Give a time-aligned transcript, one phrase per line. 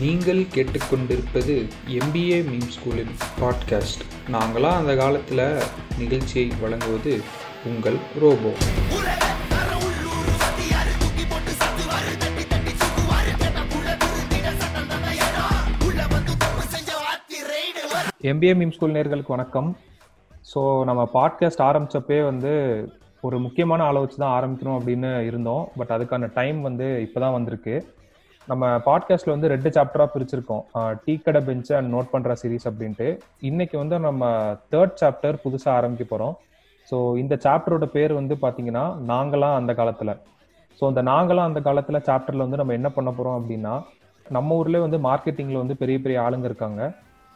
[0.00, 1.54] நீங்கள் கேட்டுக்கொண்டிருப்பது
[1.98, 5.42] MBA meme ஸ்கூலின் podcast நாங்களாம் அந்த காலத்தில்
[5.98, 7.12] நிகழ்ச்சியை வழங்குவது
[7.64, 8.52] உங்கள் ரோபோ.
[18.30, 19.76] எம்பிஏ மீம் ஸ்கூல் நேர்களுக்கு வணக்கம்.
[20.54, 22.52] ஸோ நம்ம பாட்காஸ்ட் ஆரம்பித்தப்பே வந்து
[23.20, 25.64] ஒரு முக்கியமான ஆளை வச்சு தான் ஆரம்பிக்கணும் அப்படின்னு இருந்தோம்.
[25.76, 27.74] பட் அதுக்கான டைம் வந்து இப்போ தான் வந்திருக்கு.
[28.50, 30.62] நம்ம பாட்காஸ்ட்ல வந்து ரெண்டு சாப்டராக பிரிச்சிருக்கோம்.
[31.04, 33.08] டீ கடை பெஞ்சு அண்ட் நோட் பண்ணுற சீரீஸ் அப்படின்ட்டு.
[33.48, 34.30] இன்னைக்கு வந்து நம்ம
[34.72, 36.34] தேர்ட் சாப்டர் புதுசாக ஆரம்பிக்க போகிறோம்
[36.90, 40.12] ஸோ இந்த சாப்டரோட பேர் வந்து பாத்தீங்கன்னா நாங்களாம் அந்த காலத்தில்.
[40.78, 43.74] ஸோ இந்த நாங்களாம் அந்த காலத்தில் சாப்டரில் வந்து நம்ம என்ன பண்ண போகிறோம் அப்படின்னா
[44.26, 46.82] நம்ம ஊர்லேயே வந்து மார்க்கெட்டிங்கில் வந்து பெரிய பெரிய ஆளுங்க இருக்காங்க.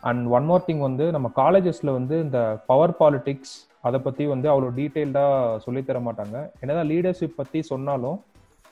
[0.02, 2.38] அண்ட் ஒன் மோர் திங் வந்து நம்ம காலேஜஸில் வந்து இந்த
[2.70, 3.54] பவர் பாலிட்டிக்ஸ்
[3.88, 5.24] அதை பற்றி வந்து அவ்வளோ டீட்டெயில்டா
[5.64, 6.36] சொல்லித்தர மாட்டாங்க.
[6.62, 8.18] என்னதான் லீடர்ஷிப் பற்றி சொன்னாலும்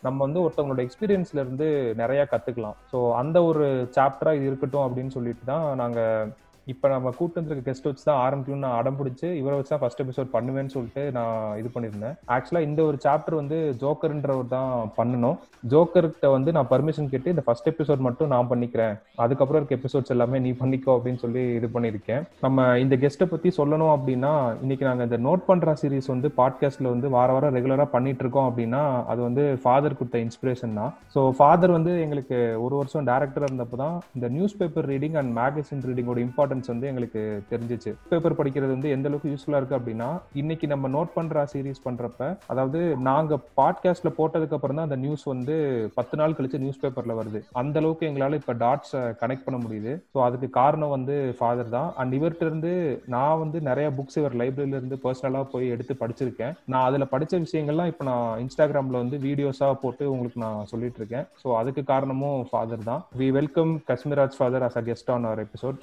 [0.03, 3.67] நம்ம வந்து ஒருத்தவங்களோட எக்ஸ்பீரியன்ஸ்ல இருந்து நிறைய கற்றுக்கலாம் ஸோ அந்த ஒரு
[3.97, 6.31] சாப்டராக இது இருக்கட்டும் அப்படின்னு சொல்லிட்டு தான் நாங்கள்
[6.71, 10.03] இப்போ நம்ம கூட்டு வந்திருக்க கெஸ்ட் வச்சு தான் ஆரம்பிக்கணும்னு நான் அடம் பிடிச்சி இவரை வச்சு தான் ஃபர்ஸ்ட்
[10.03, 12.15] எபிசோட் பண்ணுவேன்னு சொல்லிட்டு நான் இது பண்ணியிருந்தேன்.
[12.35, 15.39] ஆக்சுவலாக இந்த ஒரு சாப்டர் வந்து ஜோக்கர்ன்றவர் தான் பண்ணணும்.
[15.73, 18.95] ஜோக்கர்கிட்ட வந்து நான் பர்மிஷன் கேட்டு இந்த ஃபர்ஸ்ட் எபிசோட் மட்டும் நான் பண்ணிக்கிறேன்.
[19.25, 22.23] அதுக்கப்புறம் இருக்க எபிசோட்ஸ் எல்லாமே நீ பண்ணிக்கோ அப்படின்னு சொல்லி இது பண்ணியிருக்கேன்.
[22.47, 24.33] நம்ம இந்த கெஸ்ட்டை பற்றி சொல்லணும் அப்படின்னா
[24.65, 28.85] இன்னைக்கு நாங்கள் இந்த நோட் பண்ணுற சீரீஸ் வந்து பாட்காஸ்ட்ல வந்து வார வாரம் ரெகுலராக பண்ணிட்டு இருக்கோம் அப்படின்னா
[29.13, 30.95] அது வந்து ஃபாதர் கொடுத்த இன்ஸ்பிரேஷன் தான்.
[31.17, 35.87] ஸோ ஃபாதர் வந்து எங்களுக்கு ஒரு வருஷம் டேரக்டர் இருந்தப்போ தான் இந்த news paper reading and magazine
[35.91, 37.91] ரீடிங்கோட importance வந்து எங்களுக்கு தெரிஞ்சிச்சு.
[38.11, 40.09] பேப்பர் படிக்கிறது வந்து எந்த அளவுக்கு யூஸ்ஃபுல்லா இருக்கு அப்படின்னா
[40.43, 42.21] இன்னைக்கு நம்ம நோட் பண்ற சீரீஸ் பண்றப்ப
[42.53, 45.57] அதாவது நாங்க பாட்காஸ்ட்ல போட்டதுக்கு அப்புறம் தான் அந்த நியூஸ் வந்து
[45.99, 47.41] பத்து நாள் கழிச்சு நியூஸ் பேப்பர்ல வருது.
[47.63, 49.93] அந்த அளவுக்கு எங்களால இப்ப டாட்ஸ் கனெக்ட் பண்ண முடியுது.
[50.15, 51.89] ஸோ அதுக்கு காரணம் வந்து ஃபாதர் தான்.
[52.01, 52.73] அண்ட் இவர்கிட்ட இருந்து
[53.17, 56.55] நான் வந்து நிறைய புக்ஸ் இவர் லைப்ரரியில இருந்து பர்சனலா போய் எடுத்து படிச்சிருக்கேன்.
[56.73, 61.27] நான் அதுல படிச்ச விஷயங்கள்லாம் இப்ப நான் இன்ஸ்டாகிராம்ல வந்து வீடியோஸா போட்டு உங்களுக்கு நான் சொல்லிட்டு இருக்கேன்.
[61.43, 63.03] ஸோ அதுக்கு காரணமும் ஃபாதர் தான்.
[63.23, 65.79] We welcome Kashmiraj father as a guest on our episode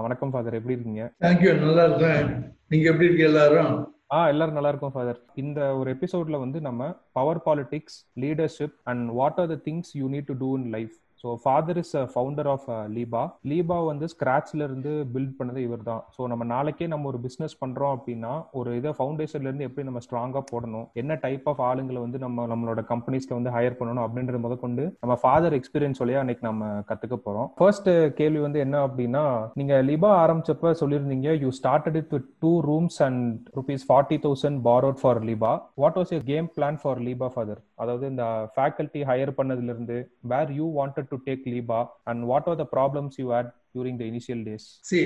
[0.00, 1.02] வணக்கம் ஃபாதர் எப்படி இருக்கீங்க?
[1.22, 2.28] தேங்க்யூ நல்லா இருக்கேன்.
[2.70, 3.72] நீங்க எப்படி இருக்கீங்க எல்லாரும்?
[4.14, 9.38] ஆ எல்லாரும் நல்லா இருக்கும் ஃபாதர் இந்த ஒரு எபிசோட்ல வந்து நம்ம power politics leadership and what
[9.42, 10.94] are the things you need to do in life
[11.24, 12.64] so father is founder of
[12.94, 13.20] LIBA
[13.50, 17.94] LIBA வந்து ஸ்கிராச்ல இருந்து பில்ட் பண்ணது இவர் தான் ஸோ நம்ம நாளைக்கே நம்ம ஒரு பிஸ்னஸ் பண்றோம்
[17.96, 22.46] அப்படின்னா ஒரு இதை ஃபவுண்டேஷன்ல இருந்து எப்படி நம்ம ஸ்ட்ராங்கா போடணும் என்ன டைப் ஆஃப் ஆளுங்களை வந்து நம்ம
[22.46, 27.18] நம்மளோட கம்பெனிஸ்க்கு வந்து ஹையர் பண்ணணும் அப்படின்றது முத கொண்டு நம்ம ஃபாதர் எக்ஸ்பீரியன்ஸ் வழியா அன்னைக்கு நம்ம கத்துக்க
[27.20, 27.48] போறோம்.
[27.58, 29.24] ஃபர்ஸ்ட் கேள்வி வந்து என்ன அப்படின்னா
[29.56, 33.24] நீங்க லிபா ஆரம்பிச்சப்ப சொல்லியிருந்தீங்க you started it with two rooms and
[33.58, 35.52] rupees forty thousand borrowed for LIBA
[35.82, 38.25] what was your game plan for LIBA father அதாவது இந்த
[38.55, 39.97] ஃபேக்கல்ட்டி ஹையர் பண்ணதுல இருந்து
[40.33, 44.07] where you wanted to take Liba and what are the problems you had during the
[44.11, 44.65] initial days?
[44.91, 45.05] See,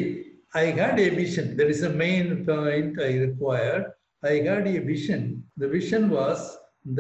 [0.62, 1.46] I had a vision.
[1.60, 3.86] There is a main point I required.
[4.24, 5.22] I had a vision.
[5.58, 6.40] The vision was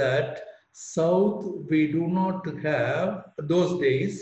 [0.01, 0.29] that
[0.73, 3.09] South, we do not have
[3.53, 4.15] those days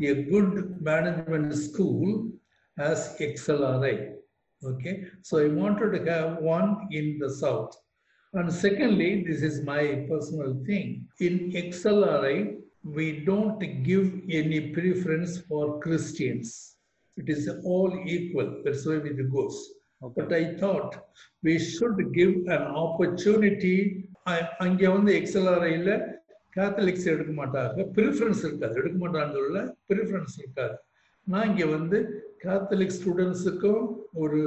[0.00, 2.30] a good management school
[2.78, 3.96] as XLRI.
[4.64, 7.76] Okay, so I wanted to have one in the South.
[8.33, 11.07] And secondly, this is my personal thing.
[11.19, 12.37] In XLRI,
[12.83, 16.75] we don't give any preference for Christians.
[17.17, 18.61] It is all equal.
[18.63, 19.57] That's why it goes.
[20.01, 20.21] Okay.
[20.21, 20.97] But I thought
[21.43, 23.77] we should give an opportunity.
[24.63, 25.93] அங்கே வந்து எக்ஸல்ஆர்ஐயில்
[26.55, 30.75] Catholics எடுக்க மாட்டாங்க preference இருக்காது எடுக்க மாட்டாங்கல்ல preference இருக்காது
[31.27, 31.97] நான் இங்கே வந்து
[32.43, 33.83] கேத்தலிக் ஸ்டூடெண்ட்ஸுக்கும்
[34.23, 34.41] ஒரு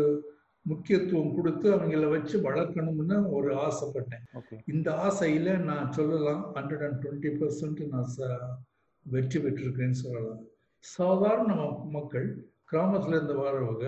[0.70, 4.24] முக்கியத்துவம் கொடுத்து அவங்கள வச்சு வளர்க்கணும்னு ஒரு ஆசைப்பட்டேன்.
[4.66, 8.60] இந்த ஆசையில நான் சொல்லலாம் ஹண்ட்ரட் அண்ட் டுவெண்ட்டி பர்சன்ட் நான்
[9.02, 10.42] வெற்றி பெற்றிருக்கேன்னு சொல்லலாம்.
[10.78, 11.54] சாதாரண
[11.96, 12.28] மக்கள்
[12.72, 13.86] கிராமத்துல இருந்து வரவங்க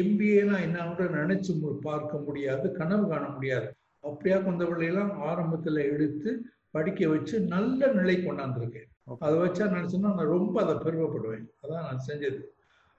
[0.00, 3.68] எம்பிஏனா என்ன நினைச்சு பார்க்க முடியாது கனவு காண முடியாது.
[4.00, 6.30] அப்படியா கொண்ட பிள்ளையெல்லாம் ஆரம்பத்துல எடுத்து
[6.70, 8.88] படிக்க வச்சு நல்ல நிலை கொண்டாந்துருக்கேன்.
[9.18, 11.46] அதை வச்சா நினைச்சோன்னா நான் ரொம்ப அதை பெருமைப்படுவேன்.
[11.62, 12.40] அதான் நான் செஞ்சது.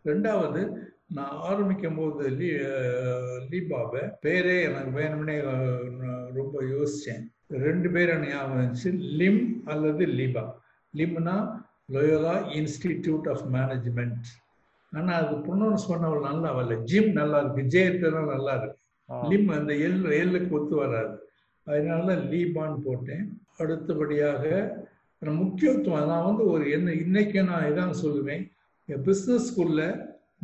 [0.05, 0.61] ரெண்டாவது
[1.18, 2.50] நான் ஆரம்பிக்கும் போது லீ
[3.51, 5.35] லீபாவை பேரே எனக்கு வேணும்னே
[6.38, 7.24] ரொம்ப யோசிச்சேன்.
[7.66, 9.41] ரெண்டு பேர் ஞாபகம் இருந்துச்சு லிம்
[9.73, 10.43] அல்லது லீபா.
[10.99, 11.35] லிம்னா
[11.96, 14.29] லோயோலா இன்ஸ்டிடியூட் ஆஃப் மேனேஜ்மெண்ட்.
[14.97, 16.78] ஆனால் அது ப்ரொனவுன்ஸ் பண்ணவள் நல்லா வரல.
[16.91, 17.64] ஜிம் நல்லா இருக்கு.
[17.76, 18.79] ஜெயத்தெல்லாம் நல்லா இருக்கு.
[19.32, 21.14] லிம் அந்த எல் எல்லுக்கு ஒத்து வராது.
[21.67, 23.26] அதனால லீபான்னு போட்டேன்.
[23.61, 24.43] அடுத்தபடியாக
[25.41, 28.43] முக்கியத்துவம் நான் வந்து ஒரு என்ன இன்னைக்கு நான் இதான் சொல்லுவேன்.
[28.90, 29.84] பிஸ்னஸ் ஸ்கூல்ல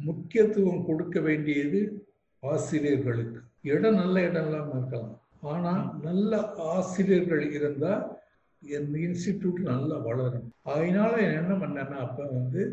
[0.08, 1.80] முக்கியத்துவம் கொடுக்க வேண்டியது
[2.44, 3.40] ஆசிரியர்களுக்கு.
[3.74, 5.16] இடம் நல்ல இடம் இல்லாமல் இருக்கலாம்.
[5.52, 5.74] ஆனா
[6.08, 6.32] நல்ல
[6.76, 7.94] ஆசிரியர்கள் இருந்தா
[8.64, 10.48] என் இன்ஸ்டிடியூட் நல்லா வளரும்.
[10.74, 12.64] அதனால என்ன பண்ணேன்னா அப்ப வந்து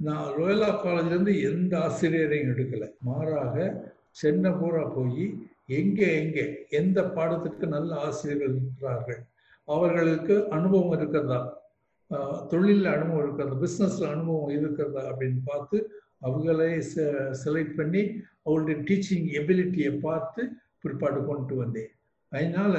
[0.00, 2.88] நான் ரோயலா காலேஜ்லேருந்து எந்த ஆசிரியரையும் எடுக்கலை.
[3.08, 3.56] மாறாக
[4.20, 5.24] சென்னை பூரா போய்
[5.78, 6.44] எங்கே எங்கே
[6.78, 9.20] எந்த பாடத்துக்கு நல்ல ஆசிரியர்கள் இருக்கிறார்கள்
[9.68, 11.40] அவர்களுக்கு அனுபவம் இருக்கிறதா
[12.52, 15.78] தொழிலில் அனுபவம் இருக்கிறதா பிஸ்னஸில் அனுபவம் இருக்கிறதா அப்படின்னு பார்த்து
[16.26, 16.70] அவங்களே
[17.44, 18.02] செலக்ட் பண்ணி
[18.44, 20.42] அவங்களுடைய டீச்சிங் எபிலிட்டியை பார்த்து
[20.82, 21.90] பிற்பாடு கொண்டு வந்தேன்.
[22.32, 22.74] அதனால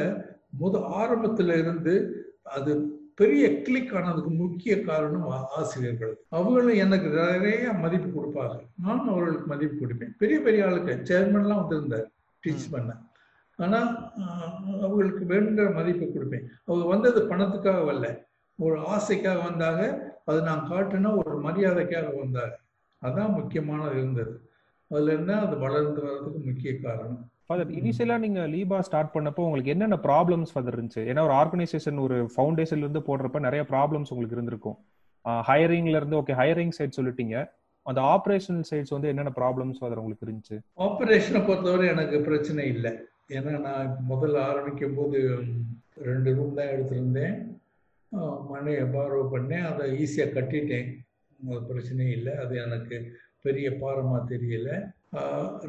[0.62, 1.94] முத ஆரம்பத்துல இருந்து
[2.58, 2.72] அது
[3.20, 5.26] பெரிய கிளிக் ஆனதுக்கு முக்கிய காரணம்
[5.60, 6.14] ஆசிரியர்கள்.
[6.38, 8.56] அவங்களும் எனக்கு நிறைய மதிப்பு கொடுப்பாங்க.
[8.86, 10.14] நானும் அவர்களுக்கு மதிப்பு கொடுப்பேன்.
[10.22, 12.08] பெரிய பெரிய ஆளுக்கு சேர்மன்லாம் வந்திருந்தார்
[12.44, 12.90] டீச் பண்ண.
[13.60, 13.80] ஆனா
[14.86, 16.46] அவங்களுக்கு வேணுங்கிற மதிப்பு கொடுப்பேன்.
[16.66, 18.10] அவங்க வந்தது பணத்துக்காக வரல
[18.60, 19.84] ஒரு ஆசைக்காக வந்தாங்க
[20.30, 22.56] அது நான் காட்டுனா ஒரு மரியாதைக்காக வந்தாங்க.
[23.08, 24.34] அதான் முக்கியமானது இருந்தது.
[24.92, 27.20] அதுல இருந்தா அது வளர்ந்து வர்றதுக்கு முக்கிய காரணம்.
[27.48, 31.04] ஃபாதர் இனிஷியலா நீங்க லீபா ஸ்டார்ட் பண்ணப்போ உங்களுக்கு என்னென்ன ப்ராப்ளம்ஸ் ஃபாதர் இருந்துச்சு?
[31.12, 34.78] ஏன்னா ஒரு ஆர்கனைசேஷன் ஒரு ஃபவுண்டேஷன்ல இருந்து போடுறப்ப நிறைய ப்ராப்ளம்ஸ் உங்களுக்கு இருந்திருக்கும்.
[35.50, 37.38] ஹையரிங்ல இருந்து ஓகே ஹையரிங் சைட் சொல்லிட்டீங்க.
[37.86, 40.58] அந்த ஆப்ரேஷனல் சைட்ஸ் வந்து என்னென்ன ப்ராப்ளம்ஸ் ஃபாதர் உங்களுக்கு இருந்துச்சு?
[40.88, 42.92] ஆப்ரேஷனை பொறுத்தவரை எனக்கு பிரச்சனை இல்லை.
[43.38, 45.20] ஏன்னா நான் முதல்ல ஆரம்பிக்கும் போது
[46.10, 47.36] ரெண்டு ரூம் தான் எடுத்திருந்தேன்.
[48.52, 49.66] மனையை பார்வை பண்ணேன்.
[49.72, 50.90] அதை ஈஸியாக கட்டிட்டேன்.
[51.70, 52.34] பிரச்சனையும் இல்லை.
[52.44, 52.98] அது எனக்கு
[53.42, 54.70] பெரிய பாரமாக தெரியல.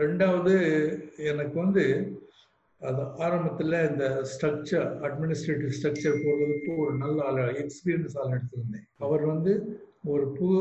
[0.02, 0.54] ரெண்டாவது
[1.32, 1.84] எனக்கு வந்து
[2.80, 8.86] அது ஆரம்பத்தில் இந்த ஸ்ட்ரக்சர் அட்மினிஸ்ட்ரேட்டிவ் ஸ்ட்ரக்சர் போடுறதுக்கு ஒரு நல்ல ஆள் எக்ஸ்பீரியன்ஸ் ஆள் எடுத்திருந்தேன்.
[9.06, 9.52] அவர் வந்து
[10.12, 10.60] ஒரு புது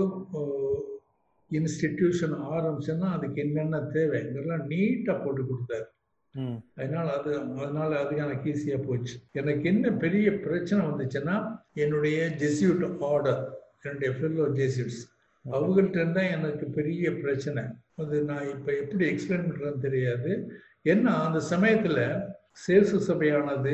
[1.52, 5.88] இன்ஸ்டிடியூஷன் ஆரம்பிச்சோன்னா அதுக்கு என்னென்ன தேவைங்கிறதெல்லாம் நீட்டாக போட்டு கொடுத்தாரு.
[6.80, 7.32] அதனால அது
[7.64, 9.16] அதனால அது எனக்கு ஈஸியாக போச்சு.
[9.40, 11.36] எனக்கு என்ன பெரிய பிரச்சனை வந்துச்சுன்னா
[11.84, 13.42] என்னுடைய ஜெசியூட் ஆர்டர்
[13.86, 15.02] என்னுடைய ஃபெல்லோ ஜெசியூட்ஸ்
[15.46, 17.62] அவங்கள்ட்ட இருந்தா எனக்கு பெரிய பிரச்சனை.
[18.02, 20.32] அது நான் இப்போ எப்படி எக்ஸ்பிளைன் பண்ணுறேன்னு தெரியாது.
[20.92, 22.04] ஏன்னா அந்த சமயத்தில்
[22.66, 23.74] சேசு சபையானது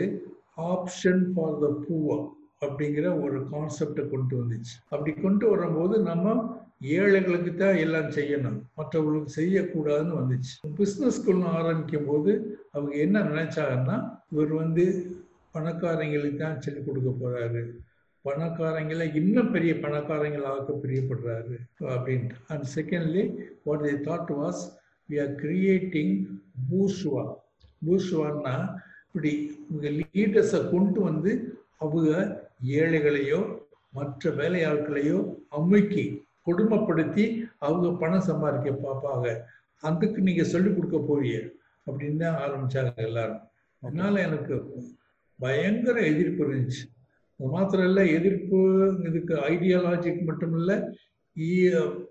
[0.73, 2.17] ஆப்ஷன் ஃபார் த பூவா
[2.65, 4.75] அப்படிங்கிற ஒரு கான்செப்டை கொண்டு வந்துச்சு.
[4.91, 6.35] அப்படி கொண்டு வரும்போது நம்ம
[6.99, 8.57] ஏழைகளுக்கு தான் எல்லாம் செய்யணும்.
[8.77, 10.53] மற்றவர்களுக்கு செய்யக்கூடாதுன்னு வந்துச்சு.
[10.79, 12.31] பிஸ்னஸ் ஸ்கூல்னு ஆரம்பிக்கும் போது
[12.75, 13.97] அவங்க என்ன நினைச்சாங்கன்னா
[14.33, 14.85] இவர் வந்து
[15.55, 17.63] பணக்காரங்களுக்கு தான் சொல்லிக் கொடுக்க போறாரு.
[18.25, 21.55] பணக்காரங்களை இன்னும் பெரிய பணக்காரங்கள் ஆக்க பிரியப்படுறாரு
[21.93, 22.37] அப்படின்ட்டு.
[22.47, 23.23] And secondly
[23.63, 24.61] what the thought was
[25.09, 26.13] we are creating
[26.69, 27.23] bourgeois
[27.87, 28.55] பூஷ்வான்னா
[29.07, 29.33] இப்படி
[29.69, 31.33] இவங்க லீடர்ஸை கொண்டு வந்து
[31.77, 32.09] அவங்க
[32.79, 33.41] ஏழைகளையோ
[33.97, 35.17] மற்ற வேலையாட்களையோ
[35.57, 36.05] அமுக்கி
[36.47, 37.25] கொடுமைப்படுத்தி
[37.65, 39.27] அவங்க பணம் சம்பாதிக்க பார்ப்பாங்க.
[39.87, 41.35] அதுக்கு நீங்க சொல்லிக் கொடுக்க போறிய
[41.87, 43.41] அப்படின்னு தான் ஆரம்பிச்சாங்க எல்லாரும்.
[43.83, 44.55] அதனால எனக்கு
[45.39, 46.83] பயங்கர எதிர்ப்பு இருந்துச்சு.
[47.37, 48.59] அது மாத்திரம் இல்லை எதிர்ப்பு
[49.07, 50.77] இதுக்கு ஐடியாலஜிக் மட்டும் இல்லை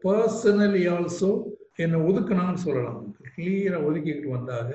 [0.04, 1.30] பர்சனலி ஆல்சோ
[1.76, 2.98] என்னை ஒதுக்கினான்னு சொல்லலாம்.
[3.36, 4.72] கிளியராக ஒதுக்கிக்கிட்டு வந்தாங்க.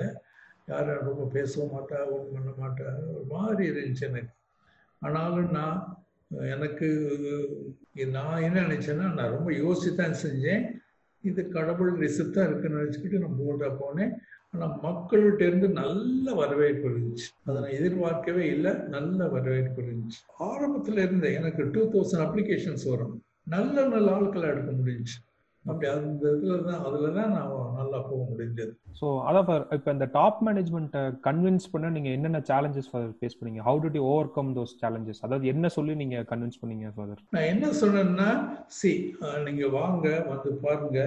[0.70, 4.34] யாரும் ரொம்ப பேச மாட்டா ஒன்றும் பண்ண மாட்டா ஒரு மாதிரி இருந்துச்சு எனக்கு.
[5.04, 5.78] ஆனாலும் நான்
[6.54, 6.88] எனக்கு
[8.16, 10.64] நான் என்ன நினச்சேன்னா நான் ரொம்ப யோசித்தான் தான் செஞ்சேன்.
[11.28, 14.12] இது கடவுள் ரிசப்தான் இருக்குன்னு நினச்சிக்கிட்டு நான் போல்டாக போனேன்.
[14.54, 17.26] ஆனால் மக்கள்கிட்ட இருந்து நல்ல வரவேற்பு இருந்துச்சு.
[17.46, 18.72] அதை நான் எதிர்பார்க்கவே இல்லை.
[18.94, 20.20] நல்ல வரவேற்பு இருந்துச்சு.
[20.50, 23.16] ஆரம்பத்தில் இருந்த எனக்கு டூ தௌசண்ட் அப்ளிகேஷன்ஸ் வரும்.
[23.56, 25.18] நல்ல நல்ல ஆட்களை எடுக்க முடிஞ்சுச்சு.
[25.64, 28.72] அப்படி அந்த இதுல தான் அதுல தான் நான் நல்லா போக முடிஞ்சது.
[29.00, 33.62] ஸோ அதான் இப்போ இந்த டாப் மேனேஜ்மெண்ட்டை கன்வின்ஸ் பண்ண நீங்க என்னென்ன சேலஞ்சஸ் ஃபேஸ் பண்ணீங்க?
[33.68, 34.04] How do you
[34.36, 38.30] overcome those challenges அதாவது என்ன சொல்லி நீங்க கன்வின்ஸ் பண்ணீங்க ஃபாதர் நான் என்ன சொன்னேன்னா
[38.78, 38.92] சி
[39.48, 41.00] நீங்க வாங்க வந்து பாருங்க.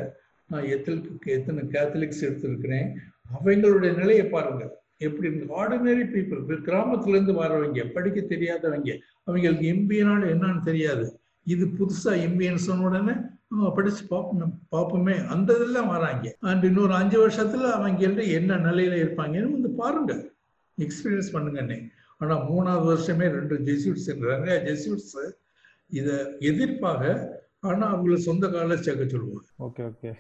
[0.50, 1.02] நான் எத்தனை
[1.38, 2.88] எத்தனை கேத்தலிக்ஸ் எடுத்திருக்கிறேன்.
[3.26, 4.64] அவங்களுடைய நிலையை பாருங்க
[4.98, 5.28] எப்படி
[5.60, 8.92] ஆர்டினரி பீப்புள் கிராமத்துல இருந்து வரவங்க படிக்க தெரியாதவங்க
[9.24, 11.06] அவங்களுக்கு எம்பியனால என்னன்னு தெரியாது.
[11.44, 13.14] இது புதுசா எம்பியன் சொன்ன உடனே
[13.76, 15.16] படிச்சு பார்ப்போம் பார்ப்போமே.
[15.26, 16.36] அந்த இதெல்லாம் வராங்க.
[16.40, 20.14] அண்ட் இன்னொரு அஞ்சு வருஷத்துல அவங்க என்ன நிலையில இருப்பாங்கன்னு வந்து பாருங்க
[20.78, 21.78] எக்ஸ்பீரியன்ஸ் பண்ணுங்கன்னே
[22.18, 25.16] ஆனா மூணாவது வருஷமே ரெண்டு ஜெசியூட்ஸ் நிறைய ஜெசியூட்ஸ்
[25.88, 29.48] இத எதிர்ப்பாக ஆனா அவங்கள சொந்த கால சேர்க்க சொல்லுவாங்க.
[29.60, 30.12] Okay okay.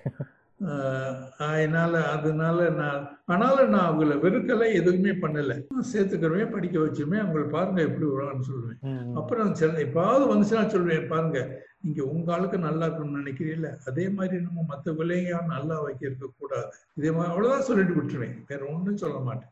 [1.47, 3.01] அதனால அதனால நான்
[3.33, 5.53] ஆனாலும் நான் அவங்கள வெறுக்கலை எதுவுமே பண்ணல.
[5.91, 8.79] சேர்த்துக்கிறவேன் படிக்க வச்சுமே அவங்களை பாருங்க எப்படி வருவான்னு சொல்லுவேன்.
[9.21, 9.53] அப்புறம்
[9.85, 11.39] எப்பாவது வந்துச்சுன்னா சொல்லுவேன் பாருங்க
[11.85, 16.69] நீங்க உங்க ஆளுக்கு நல்லா இருக்கணும்னு நினைக்கிறீங்கள அதே மாதிரி நம்ம மற்ற விலையா நல்லா வைக்க கூடாது.
[16.99, 18.37] இதே மாதிரி அவ்வளவுதான் சொல்லிட்டு விட்டுருவேன்.
[18.51, 19.51] வேற ஒன்றும் சொல்ல மாட்டேன்.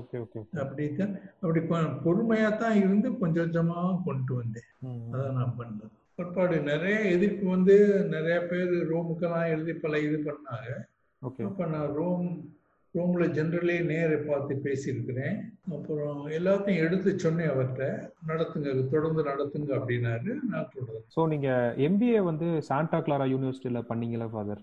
[0.00, 1.60] ஓகே ஓகே அப்படித்தான் அப்படி
[2.04, 4.68] பொறுமையா தான் இருந்து கொஞ்சம் கொஞ்சமா கொண்டு வந்தேன்.
[5.14, 5.94] அதான் நான் பண்ணது.
[6.22, 7.76] பிற்பாடு நிறைய எதிர்ப்பு வந்து
[8.14, 10.68] நிறைய பேர் ரோமுக்கெல்லாம் எழுதி பல இது பண்ணாங்க.
[11.46, 12.26] அப்ப நான் ரோம்
[12.94, 15.36] ரோம்ல ஜென்ரலே நேரை பார்த்து பேசியிருக்கிறேன்.
[15.76, 17.84] அப்புறம் எல்லாத்தையும் எடுத்து சொன்னேன் அவர்கிட்ட.
[18.30, 20.32] நடத்துங்க தொடர்ந்து நடத்துங்க அப்படின்னாரு.
[20.50, 21.00] நான் தொடர்ந்து.
[21.14, 21.48] ஸோ நீங்க
[21.86, 24.60] எம்பிஏ வந்து சாண்டா கிளாரா யூனிவர்சிட்டியில பண்ணீங்களா ஃபாதர்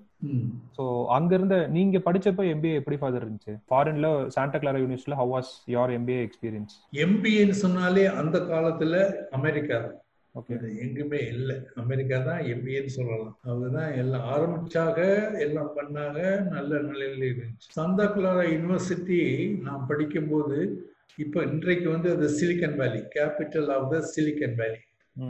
[0.77, 0.83] ஸோ
[1.17, 3.55] அங்க இருந்த நீங்க படிச்சப்ப எம்பிஏ எப்படி ஃபாதர் இருந்துச்சு?
[3.71, 6.75] ஃபாரின்ல சாண்டா கிளாரா யூனிவர்சிட்டியில how was your MBA experience
[7.05, 9.01] எம்பிஏன்னு சொன்னாலே அந்த காலத்துல
[9.39, 9.79] அமெரிக்கா
[10.47, 11.55] தான் எங்குமே இல்லை.
[11.81, 13.33] அமெரிக்கா தான் எம்பிஏன்னு சொல்லலாம்.
[13.47, 14.97] அவங்கதான் எல்லாம் ஆரம்பிச்சாக
[15.45, 16.19] எல்லாம் பண்ணாங்க
[16.55, 17.71] நல்ல நிலையில இருந்துச்சு.
[17.79, 19.19] சந்தா கிளாரா யூனிவர்சிட்டி
[19.67, 20.59] நான் படிக்கும்போது
[21.17, 24.79] இப்போ இன்றைக்கு வந்து அது சிலிக்கன் வேலி கேபிட்டல் ஆஃப் த சிலிக்கன் வேலி.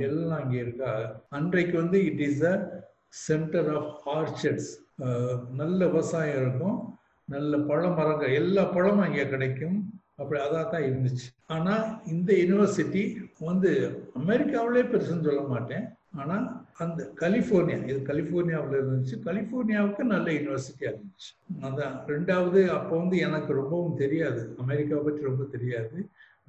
[0.07, 0.91] எல்லாம் அங்கே இருக்கா?
[1.37, 2.55] அன்றைக்கு வந்து it is a
[3.27, 4.71] centre of orchards
[5.61, 6.77] நல்ல விவசாயம் இருக்கும்.
[7.27, 9.77] நல்ல பழ மரங்கள் எல்லா பழமும் அங்கே கிடைக்கும்.
[10.21, 11.27] அப்படி அதாக தான் இருந்துச்சு.
[11.55, 13.03] ஆனால் இந்த யூனிவர்சிட்டி
[13.48, 13.72] வந்து
[14.19, 15.86] அமெரிக்காவிலே பெருசுன்னு சொல்ல மாட்டேன்.
[16.19, 16.46] ஆனால்
[16.84, 19.15] அந்த கலிஃபோர்னியா இது கலிஃபோர்னியாவில் இருந்துச்சு.
[19.27, 21.31] கலிஃபோர்னியாவுக்கு நல்ல யூனிவர்சிட்டியாக இருந்துச்சு.
[21.67, 24.41] அதான் ரெண்டாவது அப்போ வந்து எனக்கு ரொம்பவும் தெரியாது.
[24.63, 25.98] அமெரிக்காவை பற்றி ரொம்ப தெரியாது.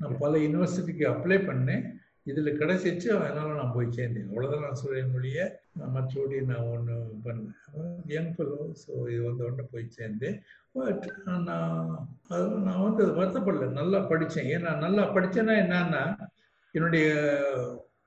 [0.01, 1.85] நான் பல யூனிவர்சிட்டிக்கு அப்ளை பண்ணேன்.
[2.31, 4.27] இதில் கிடைச்சிச்சு அதனால் நான் போய் சேர்ந்தேன்.
[4.31, 5.39] அவ்வளோதான் நான் மொழியை மொழிய
[5.95, 7.55] மற்றபடி நான் ஒன்று பண்ணேன்
[8.15, 10.37] யங் ஃபெலோ ஸோ இது வந்த உடனே போய் சேர்ந்தேன்.
[10.79, 11.49] பட் நான்
[12.33, 13.69] அது நான் வந்து வருத்தப்படல.
[13.81, 16.03] நல்லா படித்தேன் ஏன்னா நல்லா படித்தேன்னா என்னன்னா
[16.73, 17.37] என்னுடைய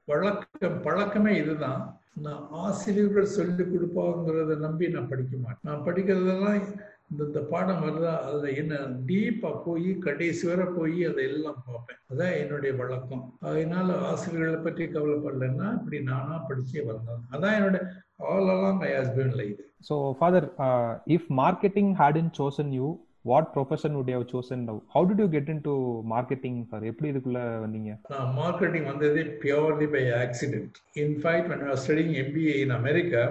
[0.05, 2.01] வழக்கம் பழக்கமே இதுதான்.
[2.21, 5.61] நான் ஆசிரியர்கள் சொல்லிக் கொடுப்பாங்கிறத நம்பி நான் படிக்க மாட்டேன்.
[5.61, 8.75] நான் படிக்கிறதெல்லாம் இந்த இந்த பாடம் வருதா அதில் என்ன
[9.07, 11.97] டீப்பாக போய் கடைசி வரை போய் அதை எல்லாம் பார்ப்பேன்.
[12.09, 13.33] அதான் என்னுடைய வழக்கம்.
[13.39, 17.21] அதனால ஆசிரியர்களை பற்றி கவலைப்படலைன்னா இப்படி நானா படிச்சே வந்தேன்.
[17.31, 23.05] அதான் என்னோட all along I has been like So, Father, uh, if marketing hadn't you
[23.25, 24.65] what profession would you have chosen?
[24.65, 24.81] Now?
[24.93, 25.73] How did you get into
[26.13, 26.79] marketing, sir?
[26.91, 27.91] எப்படி இதுக்குள்ள வந்தீங்க?
[28.13, 33.23] நான் மார்க்கெட்டிங் வந்ததே purely by accident in fact was studying MBA in America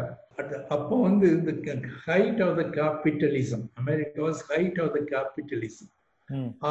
[0.42, 1.74] at அப்போ வந்து இந்த
[2.06, 5.90] height of the capitalism America was height of the capitalism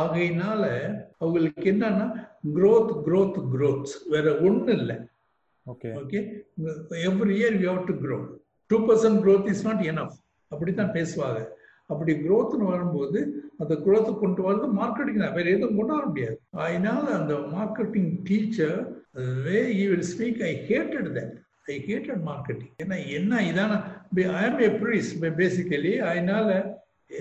[0.01, 0.63] ஆகையினால
[1.24, 2.08] அவங்களுக்கு என்னன்னா
[2.58, 3.90] growth growth growth.
[4.13, 4.96] வேற ஒண்ணும் இல்லை.
[5.66, 5.90] Okay.
[6.01, 6.20] Okay
[7.10, 8.18] every year you have to grow
[8.70, 10.16] two percent growth is not enough
[10.51, 11.40] அப்படித்தான் பேசுவாங்க.
[11.90, 13.20] அப்படி குரோத்னு வரும்போது
[13.62, 15.36] அந்த க்ரோத்தை கொண்டு வரது மார்க்கெட்டிங் தான்.
[15.38, 16.38] வேற எதுவும் கொண்டு வர முடியாது.
[16.66, 18.80] அதனால அந்த marketing teacher
[19.46, 21.34] way he will speak I hated that
[21.74, 23.74] I hated marketing ஏன்னா என்ன இதான?
[24.38, 25.10] ஐ ஆம் ஏ ப்ரீஸ்
[25.42, 26.48] பேசிக்கலி அதனால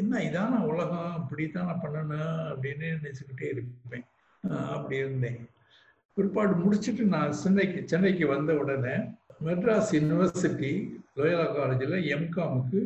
[0.01, 1.15] என்ன இதான உலகம்?
[1.21, 4.07] இப்படித்தான் நான் பண்ணணும் அப்படின்னு நினச்சிக்கிட்டே இருப்பேன்.
[4.75, 5.41] அப்படி இருந்தேன்.
[6.17, 8.95] பிற்பாடு முடிச்சுட்டு நான் சென்னைக்கு சென்னைக்கு வந்த உடனே
[9.47, 10.73] மெட்ராஸ் யூனிவர்சிட்டி
[11.19, 12.81] லோயலா காலேஜில் எம்காமுக்கு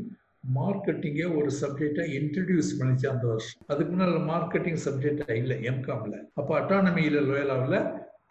[0.55, 3.61] மார்க்கெட்டிங்கே ஒரு சப்ஜெக்டை இன்ட்ரடியூஸ் பண்ணிச்சு அந்த வருஷம்.
[3.67, 7.79] அதுக்கு முன்னால் மார்க்கெட்டிங் சப்ஜெக்டா இல்லை எம்காமில் அப்போ அட்டானமியில் லோயலாவில்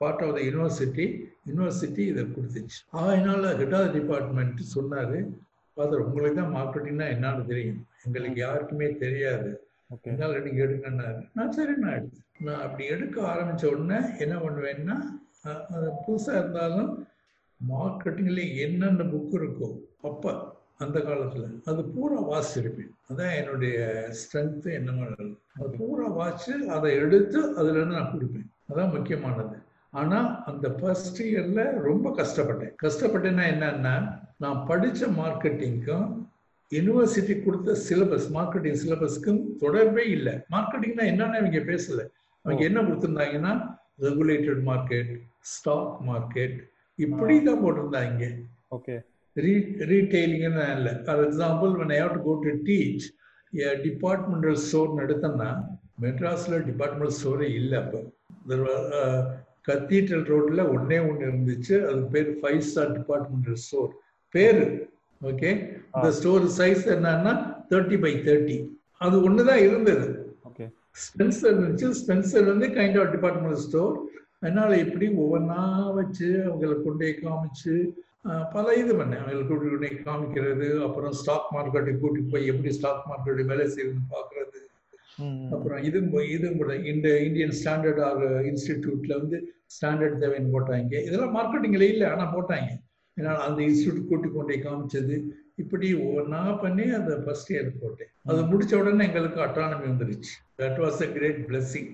[0.02, 1.06] part of the university
[1.48, 2.78] university இதை கொடுத்துச்சு.
[3.02, 5.18] அதனால ஹெட் ஆஃப் டிபார்ட்மெண்ட் சொன்னார்
[5.78, 7.78] ஃபாதர் உங்களுக்கு தான் மார்க்கெட்டிங்னா என்னன்னு தெரியும்.
[8.06, 9.52] எங்களுக்கு யாருக்குமே தெரியாது.
[10.06, 11.22] என்னால் நீங்க எடுங்கன்னாரு.
[11.36, 12.20] நான் சரி நான் எடுத்தேன்.
[12.40, 14.96] நான் அப்படி எடுக்க ஆரம்பிச்ச உடனே என்ன பண்ணுவேன்னா
[15.46, 16.92] அஹ், அது புதுசா இருந்தாலும்
[17.62, 19.68] மார்க்கெட்டிங்ல என்னென்ன புக் இருக்கோ
[20.04, 20.24] அப்ப
[20.78, 21.62] அந்த காலத்துல.
[21.66, 23.78] அது பூரா வாசிச்சிருப்பேன் அதான் என்னுடைய
[24.20, 25.06] ஸ்ட்ரென்த் என்னமோ
[25.56, 28.50] அது பூரா வாசிச்சு அதை எடுத்து அதுல இருந்து நான் கொடுப்பேன்.
[28.72, 29.58] அதான் முக்கியமானது.
[29.92, 32.74] ஆனா அந்த ஃபர்ஸ்ட் இயர்ல ரொம்ப கஷ்டப்பட்டேன்.
[32.84, 33.96] கஷ்டப்பட்டேன்னா என்னன்னா
[34.38, 36.08] நான் படிச்ச மார்க்கெட்டிங்க்கும்
[36.72, 40.34] யூனிவர்சிட்டி கொடுத்த சிலபஸ் மார்க்கெட்டிங் சிலபஸ்க்கும் தொடர்பே இல்லை.
[40.52, 42.08] மார்க்கெட்டிங்னா என்னன்னு இவங்க பேசல.
[42.42, 46.58] அவங்க என்ன கொடுத்துருந்தாங்கன்னா ரெகுலேட்டட் மார்க்கெட் ஸ்டாக் மார்க்கெட்
[46.96, 48.26] இப்படி தான் போட்டிருந்தாங்க.
[48.70, 48.96] ஓகே.
[49.36, 49.54] ரீ
[49.92, 50.94] ரீட்டைலிங்னு இல்லை.
[51.06, 53.04] For example when I have to go to teach
[53.54, 55.50] a departmental store நடத்தனா
[56.04, 58.00] மெட்ராஸ்ல டிபார்ட்மெண்டல் ஸ்டோரே இல்லை அப்போ.
[59.68, 61.76] கத்தீட்ரல் ரோட்ல ஒன்னே ஒன்று இருந்துச்சு.
[61.90, 63.92] அது பேர் ஃபைவ் ஸ்டார் டிபார்ட்மெண்டல் ஸ்டோர்
[64.36, 64.66] பேரு
[65.22, 65.50] ஓகே
[65.96, 67.34] இந்த ஸ்டோர் சைஸ் என்னன்னா
[67.72, 68.58] தேர்ட்டி பை தேர்ட்டி
[69.06, 70.08] அது ஒன்று தான் இருந்தது
[71.06, 71.88] ஸ்பென்சர் இருந்துச்சு.
[72.02, 73.96] ஸ்பென்சர் வந்து கைண்ட் ஆஃப் டிபார்ட்மெண்டல் ஸ்டோர்
[74.44, 75.62] அதனால இப்படி ஒவ்வொன்றா
[76.00, 77.76] வச்சு அவங்களை கொண்டு காமிச்சு
[78.56, 79.22] பல இது பண்ணேன்.
[79.22, 84.14] அவங்களை கூட்டி கொண்டு போய் காமிக்கிறது அப்புறம் ஸ்டாக் மார்க்கெட்டை கூட்டிட்டு போய் எப்படி ஸ்டாக் மார்க்கெட் வேலை செய்யுதுன்னு
[84.16, 84.60] பார்க்கறது.
[85.56, 86.00] அப்புறம் இது
[86.36, 89.38] இது கூட இந்த இந்தியன் ஸ்டாண்டர்ட் ஆர் இன்ஸ்டிடியூட்ல வந்து
[89.76, 90.94] ஸ்டாண்டர்ட் தேவைன்னு போட்டாங்க.
[91.08, 92.70] இதெல்லாம் மார்க்கெட்டிங்ல இல்லை ஆனா போட்டாங்க.
[93.18, 95.18] ஏன்னா அந்த இன்ஸ்டியூட் கூட்டி கொண்டு காமிச்சது.
[95.62, 98.12] இப்படி ஒவ்வொன்றா பண்ணி அந்த ஃபர்ஸ்ட் இயர் போட்டேன்.
[98.30, 100.34] அது முடிச்ச உடனே எங்களுக்கு அட்டானமி வந்துருச்சு.
[100.62, 101.92] That was a great blessing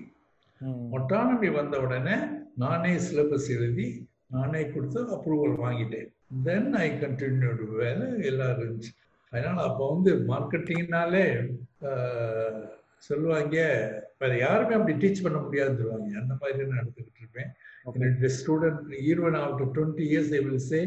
[0.98, 2.16] autonomy வந்த உடனே
[2.64, 3.88] நானே சிலபஸ் எழுதி
[4.36, 6.08] நானே கொடுத்து அப்ரூவல் வாங்கிட்டேன்.
[6.46, 8.92] தென் ஐ கண்டினியூடு வேலை எல்லாம் இருந்துச்சு.
[9.32, 11.24] அதனால அப்போ வந்து மார்க்கெட்டிங்னாலே
[13.08, 13.56] சொல்லுவாங்க
[14.20, 16.10] வேற யாருமே அப்படி டீச் பண்ண முடியாதுன்னு சொல்லுவாங்க.
[16.22, 17.50] அந்த மாதிரி நான் எடுத்துக்கிட்டு இருப்பேன்.
[17.92, 20.80] என்னுடைய student even after twenty years they will say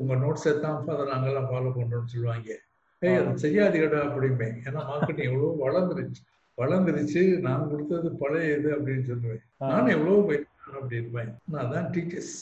[0.00, 2.50] உங்க நோட்ஸை தான் ஃபாதர் நாங்கெல்லாம் ஃபாலோ பண்றோம்னு சொல்லுவாங்க.
[3.02, 6.22] ஏய் அது செய்யாதீங்கடா அப்படிமே ஏன்னா மார்க்கெட்டிங் எவ்வளோ வளர்ந்துருச்சு.
[6.58, 9.42] வளர்ந்துருச்சு நான் கொடுத்தது பழைய இது அப்படின்னு சொல்லுவேன்.
[9.72, 11.30] நானும் எவ்வளோ போயிட்டு அப்படி இருப்பேன்.
[11.54, 12.34] நான் தான் டீச்சர்ஸ்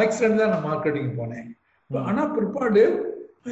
[0.00, 1.48] ஆக்சிடென்ட் தான் நான் மார்க்கெட்டிங் போனேன்.
[1.90, 2.82] ஆனா பிற்பாடு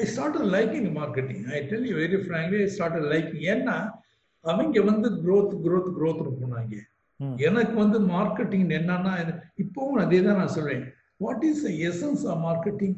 [0.00, 3.76] I start liking marketing I tell you very frankly I start liking ஏன்னா
[4.45, 6.75] அவங்க வந்து growth growth growthனு போனாங்க.
[7.47, 9.12] எனக்கு வந்து மார்க்கெட்டிங் என்னன்னா
[9.62, 10.83] இப்பவும் அதே தான் நான் சொல்றேன்.
[11.25, 12.97] What is the essence of marketing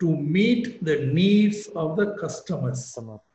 [0.00, 2.84] to meet the needs of the customers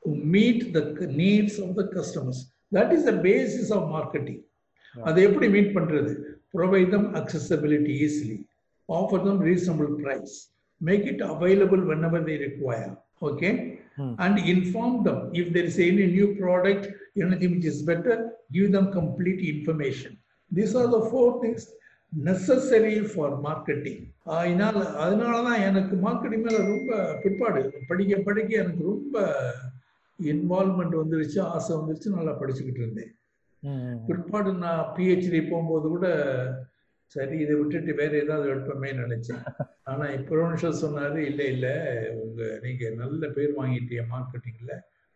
[0.05, 0.81] to meet the
[1.21, 2.41] needs of the customers
[2.77, 4.41] that is the basis of marketing
[4.95, 6.11] அதை எப்படி மீட் பண்றது?
[6.57, 8.39] Provide them accessibility easily
[8.89, 10.35] offer them reasonable price
[11.11, 13.49] it available whenever they require okay
[13.97, 14.09] Hmm.
[14.17, 16.81] and inform them if there is any new product
[17.17, 18.15] anything which is better
[18.51, 20.11] give them complete information
[20.51, 21.61] these are the four things
[22.13, 23.99] necessary for marketing
[24.33, 26.91] அதனால அதனால தான் எனக்கு marketing மேல ரொம்ப
[27.23, 29.15] பிற்பாடு படிக்க படிக்க எனக்கு ரொம்ப
[30.19, 33.11] இன்வால்மெண்ட் வந்துருச்சு ஆசை வந்துருச்சு நல்லா படிச்சுக்கிட்டு இருந்தேன்
[34.07, 36.07] பிற்பாடு நான் பிஹெச்டி போகும்போது கூட
[37.07, 39.43] சரி இதை விட்டுட்டு வேற ஏதாவது எடுப்போமே நினைச்சேன்.
[39.83, 41.67] ஆனா ப்ரொஃபஷர் சொன்னாரு இல்ல இல்ல
[42.23, 44.73] உங்க நீங்க நல்ல பேர் வாங்கிட்டீங்க மார்க்கெட்டிங்ல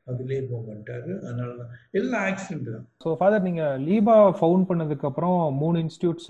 [0.08, 1.72] அதுலயே போகட்டாரு அதனால தான்.
[1.92, 2.86] எல்லாம் ஆக்சிடென்ட் தான்.
[3.04, 6.30] ஸோ ஃபாதர் நீங்க லீபா ஃபவுண்ட் பண்ணதுக்கு அப்புறம் மூணு institutes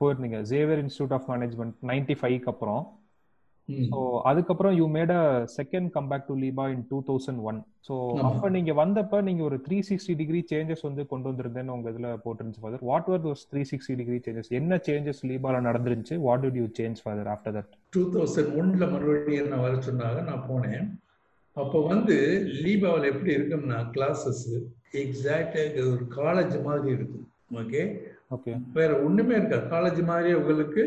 [0.00, 0.40] போயிருந்தீங்க.
[0.52, 2.82] Xavier institute of management ninety ஃபைவ்க்கு அப்புறம்.
[3.68, 3.98] ஸோ
[4.30, 5.22] அதுக்கப்புறம் you made a
[5.56, 7.94] second comeback to LIBA in two thousand one so.
[8.30, 12.64] அப்போ நீங்க வந்தப்ப நீங்க ஒரு த்ரீ சிக்ஸ்டி டிகிரி சேஞ்சஸ் வந்து கொண்டு வந்திருந்தேன்னு உங்க இதுல போட்டிருந்துச்சு
[12.64, 16.18] father what were those three sixty degree changes என்ன சேஞ்சஸ் லீபால நடந்துருந்துச்சு?
[16.26, 20.20] What did you change father after that two thousand ஒன்ல மறுபடியும் என்ன வர சொன்னாங்க?
[20.30, 20.86] நான் போனேன்.
[21.56, 22.14] அப்போ வந்து
[22.62, 24.46] லீபாவில் எப்படி இருக்கும்னா கிளாஸஸ்
[25.02, 27.26] எக்ஸாக்டாக ஒரு காலேஜ் மாதிரி இருக்கும்.
[27.60, 27.82] ஓகே
[28.34, 29.66] ஓகே வேற ஒண்ணுமே இருக்காது.
[29.74, 30.82] காலேஜ் மாதிரி உங்களுக்கு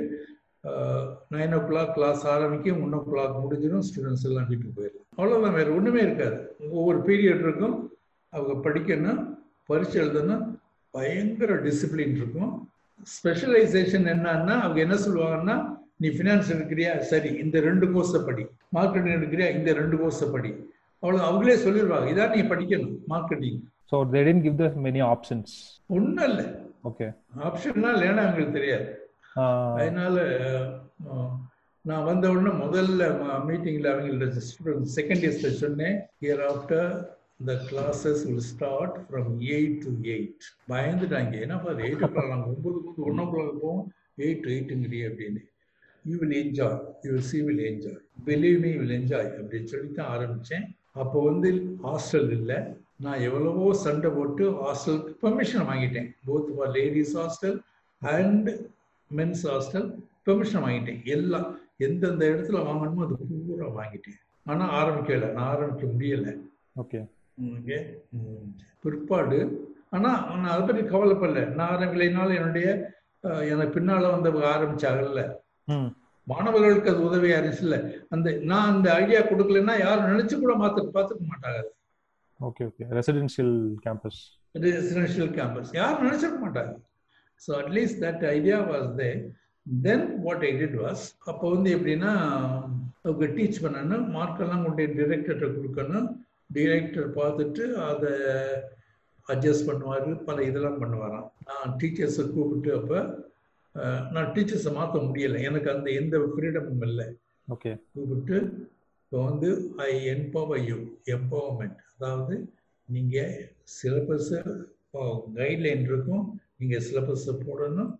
[1.36, 5.08] நைன் ஓ கிளாக் கிளாஸ் ஆரம்பிக்கும் ஒன் ஓ கிளாக் முடிஞ்சிடும் ஸ்டூடெண்ட்ஸ் எல்லாம் வீட்டுக்கு போயிடலாம்.
[5.18, 6.38] அவ்வளோதான் வேற ஒண்ணுமே இருக்காது.
[6.78, 7.76] ஒவ்வொரு பீரியட் இருக்கும்
[8.34, 9.22] அவங்க படிக்கணும்
[9.70, 10.44] பரீட்சை எழுதணும்
[10.94, 12.52] பயங்கர டிசிப்ளின் இருக்கும்.
[13.16, 15.58] ஸ்பெஷலைசேஷன் என்னன்னா அவங்க என்ன சொல்லுவாங்கன்னா
[16.04, 16.92] நீ ஃபினான்ஸ் எடுக்கிறியா?
[17.12, 18.44] சரி இந்த ரெண்டு கோர்ஸை படி.
[18.78, 19.48] மார்க்கெட்டிங் எடுக்கிறியா?
[19.58, 20.52] இந்த ரெண்டு கோர்ஸை படி.
[21.04, 23.60] அவ்வளோ அவங்களே சொல்லிடுவாங்க இதான் நீ படிக்கணும் marketing
[23.92, 25.54] so they tend give the many options
[25.98, 26.46] ஒன்றும் இல்லை.
[26.90, 27.08] ஓகே
[27.50, 28.88] ஆப்ஷன்லாம் இல்லைன்னா அவங்களுக்கு தெரியாது.
[29.80, 30.16] அதனால
[31.90, 33.04] நான் வந்த உடனே முதல்ல
[33.50, 35.98] மீட்டிங்ல அவங்களோட ஸ்டூடெண்ட் செகண்ட் இயர்ஸ்ல சொன்னேன்.
[36.54, 36.90] Hereafter
[37.48, 39.26] the classes will start from
[39.56, 41.34] eight to eight பயந்துட்டாங்க.
[41.46, 43.84] ஏன்னா பாரு எயிட் ஓ கிளாக் நாங்கள் ஒன்பதுக்கு வந்து ஒன் ஓ கிளாக் போவோம்
[44.24, 45.42] எயிட் டு எயிட்டுங்கிறீ அப்படின்னு.
[46.10, 50.10] You will enjoy you will see will enjoy believe me will enjoy அப்படின்னு சொல்லி தான்
[50.16, 50.66] ஆரம்பித்தேன்
[51.04, 51.52] அப்போ வந்து
[51.86, 52.58] ஹாஸ்டல் இல்லை.
[53.06, 56.10] நான் எவ்வளவோ சண்டை போட்டு ஹாஸ்டலுக்கு பெர்மிஷன் வாங்கிட்டேன்.
[56.30, 57.58] Both for ladies hostel
[58.02, 58.50] and
[59.16, 59.88] men's hostel
[60.26, 61.06] permission வாங்கிட்டேன்.
[61.06, 63.16] எல்லாம் எந்தெந்த இடத்துல வாங்கணுமோ அது
[63.48, 64.18] பூரா வாங்கிட்டேன்.
[64.46, 65.32] ஆனால் ஆரம்பிக்கல.
[65.32, 66.34] நான் ஆரம்பிக்க முடியலை.
[66.76, 67.00] ஓகே.
[67.56, 67.78] ஓகே
[68.82, 69.40] பிற்பாடு.
[69.90, 71.48] ஆனால் நான் அதை பற்றி கவலைப்படல.
[71.54, 72.68] நான் ஆரம்பிக்கலைனாலும் என்னுடைய
[73.50, 75.22] எனக்கு பின்னால் வந்தவங்க ஆரம்பிச்சாங்கல்ல.
[75.68, 75.90] ம்.
[76.28, 77.76] மாணவர்களுக்கு அது உதவியா இருந்துச்சுல்ல
[78.10, 81.60] அந்த நான் அந்த ஐடியா கொடுக்கலன்னா யாரும் நினைச்சு கூட மாத்த பார்த்துக்க மாட்டாங்க.
[82.40, 82.84] Okay okay.
[82.98, 83.54] Residential
[83.86, 84.20] campus
[84.60, 86.74] residential campus யாரும் நினைச்சிருக்க மாட்டாங்க.
[87.46, 89.10] So at least that idea was they
[89.66, 92.12] then what I did was அப்போ வந்து எப்படின்னா
[93.06, 96.08] அவங்க டீச் பண்ணணும் மார்க்கெல்லாம் கொண்டு டிரெக்டர்கிட்ட கொடுக்கணும்.
[96.56, 98.12] டிரெக்டர் பார்த்துட்டு அதை
[99.28, 101.28] அட்ஜஸ்ட் பண்ணுவார் பல இதெல்லாம் பண்ணுவாராம்.
[101.48, 103.00] நான் டீச்சர்ஸை கூப்பிட்டு அப்போ
[104.16, 105.40] நான் டீச்சர்ஸை மாற்ற முடியலை.
[105.50, 107.08] எனக்கு அந்த எந்த ஃப்ரீடமும் இல்லை.
[107.48, 108.38] ஓகே கூப்பிட்டு
[109.02, 109.50] இப்போ வந்து
[109.90, 110.78] ஐ என்பவர் யூ
[111.16, 112.36] எம்பவர்மெண்ட் அதாவது
[112.90, 113.36] நீங்கள்
[113.78, 114.42] சிலபஸை
[115.38, 116.26] கைட்லைன் இருக்கும்.
[116.60, 117.92] நீங்கள் சிலபஸை போடணும்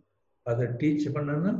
[0.46, 1.60] அதை டீச் பண்ணணும்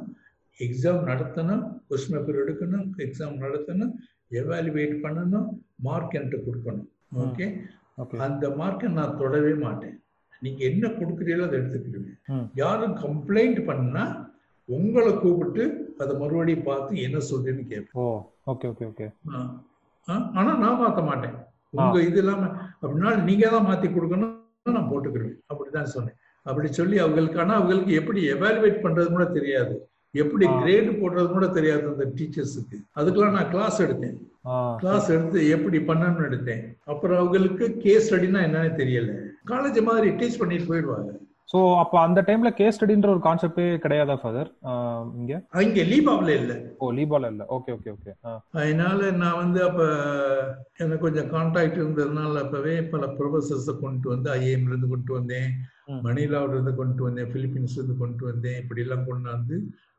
[0.60, 3.92] எக்ஸாம் நடத்தணும் கொஸ்டின் பேப்பர் எடுக்கணும் எக்ஸாம் நடத்தணும்
[4.32, 5.48] எவாலுவேட் பண்ணணும்
[5.84, 6.88] மார்க் என்கிட்ட கொடுக்கணும்.
[7.24, 7.46] ஓகே
[8.26, 9.96] அந்த மார்க்கை நான் தொடவே மாட்டேன்.
[10.42, 12.18] நீங்க என்ன கொடுக்குறீங்களோ அதை எடுத்துக்கிடுவேன்.
[12.56, 14.04] யாரும் கம்ப்ளைண்ட் பண்ணா
[14.70, 15.64] உங்களை கூப்பிட்டு
[16.02, 17.96] அதை மறுபடியும் பார்த்து என்ன சொல்றேன்னு கேட்பேன்.
[18.52, 19.40] ஓகே ஓகே ஓகே ஆ.
[20.08, 21.36] ஆ, ஆனா நான் மாத்த மாட்டேன்.
[21.78, 22.44] உங்க இது இல்லாம
[22.82, 24.36] அப்படின்னா நீங்க தான் மாத்தி கொடுக்கணும்
[24.70, 25.40] நான் போட்டுக்கிடுவேன்.
[25.50, 26.18] அப்படிதான் சொன்னேன்.
[26.50, 29.76] அப்படி சொல்லி அவங்களுக்கு ஆனா அவங்களுக்கு எப்படி எவாலுவேட் பண்றது கூட தெரியாது.
[30.14, 30.46] எப்படி.
[30.62, 34.18] கிரேடு போடுறது கூட தெரியாது அந்த டீச்சர்ஸுக்கு அதுக்கெல்லாம் நான் கிளாஸ் எடுத்தேன்.
[34.82, 36.62] கிளாஸ் எடுத்து எப்படி பண்ணணும்னு எடுத்தேன்.
[36.92, 39.14] அப்புறம் அவங்களுக்கு கேஸ் ஸ்டடினா என்னன்னு தெரியல.
[39.52, 41.12] காலேஜ் மாதிரி டீச் பண்ணிட்டு போயிடுவாங்க.
[41.52, 44.50] ஸோ அப்போ அந்த டைம்ல கேஸ் ஸ்டடின்ற ஒரு கான்செப்டே கிடையாதா ஃபாதர்
[45.20, 45.34] இங்க?
[45.60, 46.56] அங்க லீபாவில் இல்லை.
[46.82, 47.44] ஓ லீபால இல்ல.
[47.58, 48.14] ஓகே ஓகே ஓகே
[48.62, 49.84] அதனால நான் வந்து அப்ப
[50.82, 55.50] எனக்கு கொஞ்சம் கான்டாக்ட் இருந்ததுனால அப்பவே பல ப்ரொஃபசர்ஸை கொண்டு வந்து ஐஏஎம்ல இருந்து கொண்டு வந்தேன்.
[55.88, 56.02] ம்.
[56.06, 58.60] மணிலாவில இருந்து கொண்டு வந்தேன் பிலிப்பீன்ஸ்ல இருந்து கொண்டு வந்தேன்.
[58.64, 59.58] இப்படி எல்லாம் கொண்டாந்து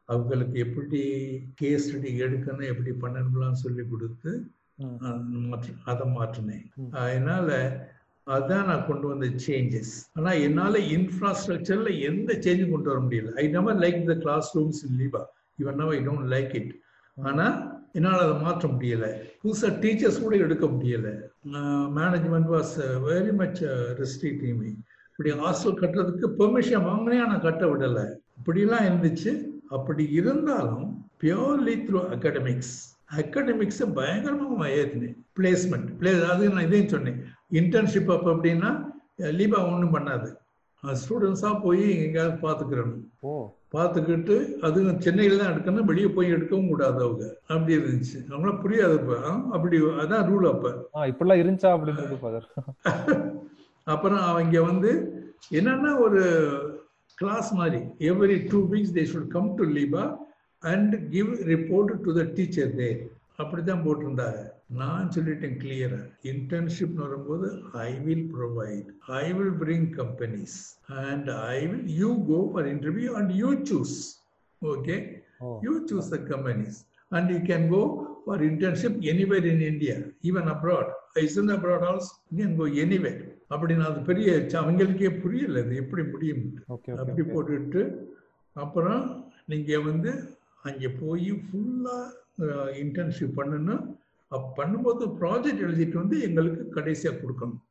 [0.08, 1.00] அவங்களுக்கு எப்படி
[1.54, 4.30] கேஸ் ஸ்டடி எடுக்கணும் எப்படி பண்ணணும்லாம் சொல்லி கொடுத்து
[5.90, 6.66] அதை மாற்றினேன்.
[7.02, 7.48] அதனால
[8.26, 13.30] அதான் நான் கொண்டு வந்த சேஞ்சஸ் ஆனா என்னால இன்ஃப்ராஸ்ட்ரக்சர்ல எந்த சேஞ்சும் கொண்டு வர முடியல.
[13.34, 14.16] I never like the
[14.56, 15.22] classrooms in LIBA
[15.58, 16.72] even I don't like it
[17.16, 17.46] ஆனா
[17.92, 19.04] என்னால் அதை மாற்ற முடியல.
[19.42, 21.08] புதுசாக டீச்சர்ஸ் கூட எடுக்க முடியல.
[21.98, 22.74] Management was
[23.08, 23.60] very much
[24.00, 24.60] restricting
[25.18, 28.04] இப்படி ஹாஸ்டல் கட்டுறதுக்கு பெர்மிஷன் வாங்கினே நான் கட்ட விடலை.
[28.36, 29.30] இப்படிலாம் இருந்துச்சு.
[29.68, 30.84] அப்படி இருந்தாலும்
[31.22, 32.74] பியோர்லி த்ரூ அகாடமிக்ஸ்
[33.16, 37.18] அகாடமிக்ஸை பயங்கரமாக ஏற்றினேன் பிளேஸ்மெண்ட் பிளே அது நான் இதையும் சொன்னேன்.
[37.52, 38.70] இன்டர்ன்ஷிப் அப்போ அப்படின்னா
[39.38, 40.28] லீபா ஒன்றும் பண்ணாது.
[40.82, 43.34] ஸ்டூடெண்ட்ஸாக போய் எங்கேயாவது பார்த்துக்கிறோம் ஓ.
[43.72, 45.84] பார்த்துக்கிட்டு அது சென்னையில் தான் எடுக்கணும்.
[45.84, 47.24] வெளியே போய் எடுக்கவும் கூடாது அவங்க.
[47.48, 48.18] அப்படி இருந்துச்சு.
[48.30, 49.18] அவங்களாம் புரியாது இப்போ.
[49.52, 50.72] அப்படி அதான் ரூல் அப்போ.
[51.08, 51.72] இப்படிலாம் இருந்துச்சா
[52.20, 52.48] ஃபாதர்
[53.92, 54.90] அப்புறம் அவங்க வந்து
[55.58, 56.22] என்னன்னா ஒரு
[57.18, 60.02] கிளாஸ் மாதிரி every two weeks they should come to LIBA
[60.62, 62.90] and give report to the teacher they
[63.42, 64.40] அப்படிதான் போட்டிருந்தாங்க
[64.80, 66.00] நான் சொல்லிட்டேன் கிளியரா
[66.32, 67.48] இன்டர்ன்ஷிப் வரும்போது
[67.86, 68.88] I will provide
[69.22, 70.56] I will bring companies
[71.04, 73.96] and I will you go for interview and you choose
[74.62, 74.98] okay
[75.62, 76.84] you choose the companies.
[77.10, 77.82] And you can go
[78.24, 80.86] for internship anywhere in India, even abroad.
[81.16, 82.14] Isn't abroad also?
[82.30, 83.27] You can go anywhere.
[83.50, 86.42] அப்படின்னு அது பெரிய ச- அவங்களுக்கே புரியல அது எப்படி முடியும்
[87.00, 87.82] அப்படி போட்டுட்டு
[88.56, 89.02] அப்புறம்
[89.46, 90.10] நீங்க வந்து
[90.62, 91.96] அங்கே போய் ஃபுல்லா
[92.82, 93.84] இன்டர்ன்ஷிப் பண்ணணும்
[94.32, 97.62] அப்ப பண்ணும்போது ப்ராஜெக்ட் எழுதிட்டு வந்து எங்களுக்கு கடைசியா கொடுக்கணும்.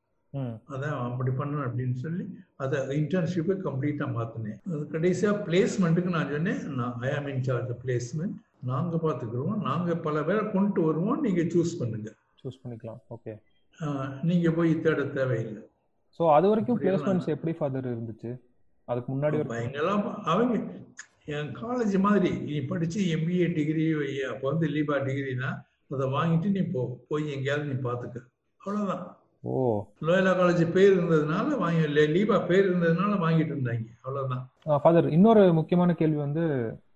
[0.67, 2.23] அதான் அப்படி பண்ணணும் அப்படின்னு சொல்லி
[2.55, 8.35] அதை இன்டர்ன்ஷிப்பை கம்ப்ளீட்டாக மாற்றினேன் அது கடைசியாக பிளேஸ்மெண்ட்டுக்கு நான் சொன்னேன் நான் ஐ ஆம் இன் சார்ஜ் பிளேஸ்மெண்ட்
[8.63, 11.21] நாங்கள் பார்த்துக்குருவோம் நாங்கள் பல பேரை கொண்டு வருவோம்.
[11.21, 12.09] நீங்கள் சூஸ் பண்ணுங்க.
[12.43, 12.99] சூஸ் பண்ணிக்கலாம்.
[13.09, 13.33] ஓகே.
[14.23, 15.61] நீங்கள் போய் தேட தேவையில்லை.
[16.19, 18.31] ஸோ அது வரைக்கும் பிளேஸ்மெண்ட்ஸ் எப்படி ஃபாதர் இருந்துச்சு?
[18.87, 20.53] அதுக்கு முன்னாடி பயங்கரம் அவங்க
[21.35, 23.85] என் காலேஜ் மாதிரி நீ படிச்சு எம்பிஏ டிகிரி
[24.29, 25.49] அப்போ வந்து லீபா டிகிரினா
[25.89, 28.17] அதை வாங்கிட்டு நீ போ போய் எங்கேயாவது நீ பார்த்துக்க
[28.61, 29.03] அவ்வளோதான்
[29.47, 29.57] ஓ.
[30.01, 31.83] லோயலா காலேஜ் பேர் இருந்ததுனால வாங்கி
[32.15, 33.85] லீபா பேர் இருந்ததுனால வாங்கிட்டு இருந்தாங்க.
[34.03, 34.43] அவ்வளோதான்
[34.81, 36.43] ஃபாதர் இன்னொரு முக்கியமான கேள்வி வந்து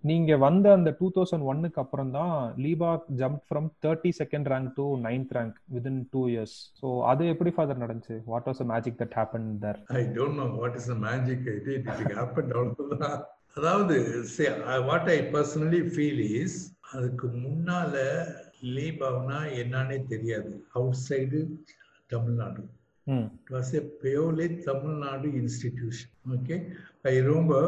[0.04, 2.34] நீங்க வந்த அந்த டூ தௌசண்ட் ஒன்னுக்கு அப்புறம் தான்
[2.64, 7.52] LIBA jump from thirty second rank to ninth rank within two years so அது எப்படி
[7.56, 8.16] ஃபாதர் நடந்துச்சு?
[8.26, 11.88] What was magic that happen there I don't know what is the magic it it
[12.14, 13.18] happen அவ்வளவுதான்.
[13.56, 13.96] அதாவது
[14.86, 16.58] what I personally feel is
[16.92, 17.94] அதுக்கு முன்னால
[18.74, 20.50] லீபாவ்னா என்னன்னே தெரியாது.
[21.06, 21.38] Outside
[22.13, 22.63] தமிழ்நாடு
[23.07, 26.07] ம் It was a purely Tamil Nadu institution.
[26.35, 26.57] Okay.
[27.05, 27.61] I remember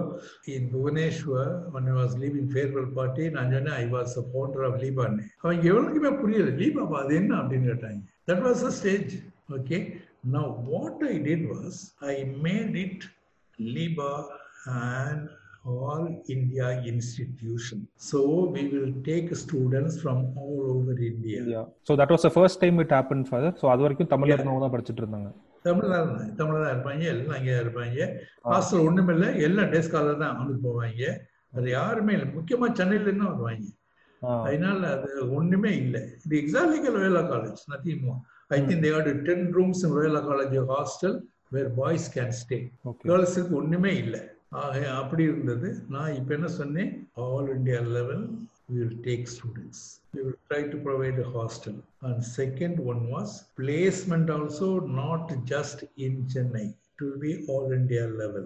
[0.53, 4.75] in Bhubaneswar, when I was leaving farewell party, நான் சொன்னேன் I was a founder of
[4.83, 5.13] Liban.
[5.43, 9.13] அவங்க எவ்வளவுக்குமே புரியல லீபாபா அது என்ன அப்படின்னு கேட்டாங்க that was a stage
[9.57, 9.79] okay
[10.35, 11.79] now what I did was
[12.13, 12.15] I
[12.47, 13.05] made it
[13.59, 14.11] LIBA
[14.83, 15.23] and
[15.64, 18.20] all India institution so
[18.54, 22.78] we will take students from all over India India so that was the first time
[22.84, 25.30] it happen father so அது வரைக்கும் தமிழ்ல இருந்தவங்க தான் படிச்சுட்டு இருந்தாங்க
[25.68, 27.04] தமிழ் இருந்தாங்க தமிழ் தான் இருப்பாங்க.
[27.12, 27.98] எல்லாம் அங்கே இருப்பாங்க.
[28.48, 29.28] ஹாஸ்டல் ஒண்ணுமே இல்லை.
[29.46, 31.04] எல்லாம் டேஸ் காலர் தான் வந்து போவாங்க.
[31.56, 32.26] அது யாருமே இல்லை.
[32.36, 33.64] முக்கியமா சென்னையில இருந்து வருவாங்க.
[34.48, 36.02] அதனால அது ஒண்ணுமே இல்லை.
[36.24, 38.04] இது exactly Loyola college nothing
[38.56, 41.16] I think they had ten rooms in Loyola college hostel
[41.56, 42.58] where boys can stay
[43.08, 44.22] கேர்ள்ஸுக்கு ஒண்ணுமே இல்லை.
[44.99, 46.93] அப்படி இருந்தது நான் இப்போ என்ன சொன்னேன்
[47.25, 48.23] all India level
[48.69, 49.77] we will take students.
[50.13, 51.75] We will try to provide a hostel.
[52.01, 56.65] And second one was placement also not just in Chennai.
[56.91, 58.45] It will be all India level.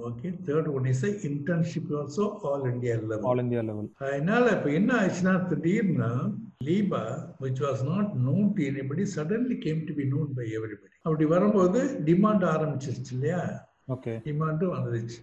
[0.00, 0.30] Okay.
[0.46, 3.24] Third one is a internship also all India level.
[3.30, 6.10] All India level அதனால இப்ப என்ன ஆச்சுன்னா திடீர்னு
[6.68, 7.02] LIBA
[7.44, 11.82] which was not known to anybody suddenly came to be known by everybody அப்படி வரும்போது
[12.08, 13.42] demand ஆரம்பிச்சிருச்சு இல்லையா
[13.94, 15.20] okay டிமாண்டும் வந்துருச்சு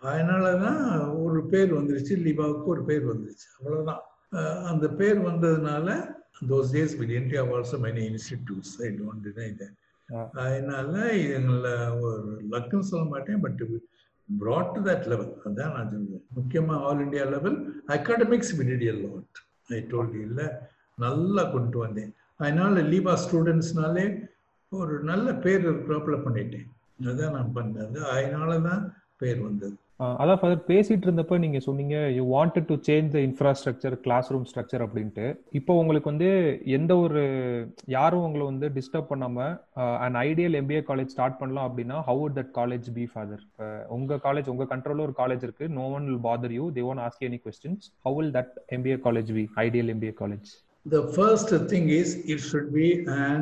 [0.00, 3.48] அதனால தான் ஒரு பேர் வந்துருச்சு லீபாவுக்கு ஒரு பேர் வந்துருச்சு.
[3.58, 4.00] அவ்வளவுதான்.
[4.32, 6.14] அஹ் அந்த பேர் வந்ததுனால
[6.48, 10.28] those days we didn't have also many institutes I don't deny that.
[10.32, 13.62] அதனால எங்களை ஒரு லக்குன்னு சொல்ல மாட்டேன் but
[14.40, 15.32] brought to that level.
[15.44, 21.78] அதான் நான் சொல்லுவேன் முக்கியமா ஆல் இந்தியா லெவல் அகாடமிக்ஸ் விடிடிய லாட் ஐ டோல்ட் இல்ல நல்லா கொண்டு
[21.78, 22.14] வந்தேன்.
[22.36, 24.28] அதனால லீபா ஸ்டூடெண்ட்ஸ்னாலே
[24.68, 26.68] ஒரு நல்ல பேர் இருக்கிறாப்புல பண்ணிட்டேன்.
[27.02, 27.98] அதான் நான் பண்ணது.
[27.98, 29.76] அதனால தான் பேர் வந்தது.
[30.22, 34.82] அதான் ஃபாதர் பேசிட்டு இருந்தப்ப நீங்க சொன்னீங்க you wanted to change the infrastructure class room structure
[34.84, 35.26] அப்படின்ட்டு.
[35.58, 36.28] இப்போ உங்களுக்கு வந்து
[36.76, 37.22] எந்த ஒரு
[37.94, 39.48] யாரும் உங்களை வந்து டிஸ்டர்ப் பண்ணாம
[40.04, 43.42] and ideal MBA college start பண்ணலாம் அப்படின்னா how that college be father
[43.98, 45.68] உங்க காலேஜ் உங்க கண்ட்ரோல்ல ஒரு காலேஜ் இருக்கு.
[45.80, 49.32] No one will bother you they won't ask any questions how will that MBA college
[49.38, 50.50] be ideal MBA college
[50.86, 52.88] The first thing is it should be
[53.26, 53.40] an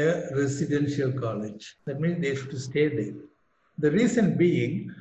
[0.00, 0.06] a
[0.40, 1.62] residential college.
[1.86, 3.14] That means they should stay there.
[3.79, 4.91] The reason being,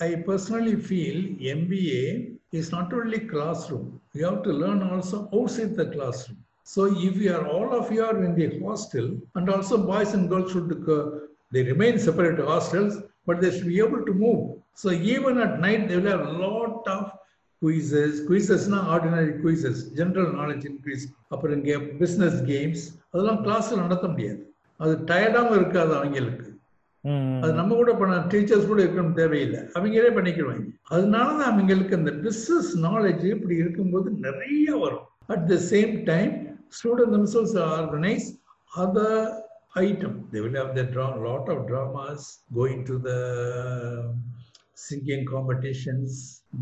[0.00, 1.16] I personally feel
[1.58, 4.00] MBA is not only classroom.
[4.14, 6.38] You have to learn also outside the classroom.
[6.64, 10.28] So if you are all of you are in the hostel, and also boys and
[10.28, 11.20] girls should uh,
[11.52, 14.58] they remain separate hostels, but they should be able to move.
[14.74, 17.12] So even at night they will have a lot of
[17.62, 22.82] quizzes, quizzesனா ordinary quizzes, general knowledge increase அப்புறம் இங்கே business games
[23.12, 24.42] அதெல்லாம் கிளாஸ்ல நடத்த முடியாது
[24.76, 26.47] அது டயர்டாகவும் இருக்காது அவங்களுக்கு
[27.41, 29.59] அது நம்ம கூட பண்ண டீச்சர்ஸ் கூட இருக்கணும் தேவையில்லை.
[29.59, 30.67] அவங்களே பண்ணிக்கிடுவாங்க.
[30.81, 35.07] அதனால தான் அவங்களுக்கு அந்த பிஸ்னஸ் நாலேஜ் இப்படி இருக்கும்போது நிறைய வரும்.
[35.27, 38.41] At the same time student themselves organise
[38.77, 40.25] other item.
[40.31, 42.17] They will have the dra- lot of dramas,
[42.55, 43.33] going to the
[44.73, 46.09] singing competitions,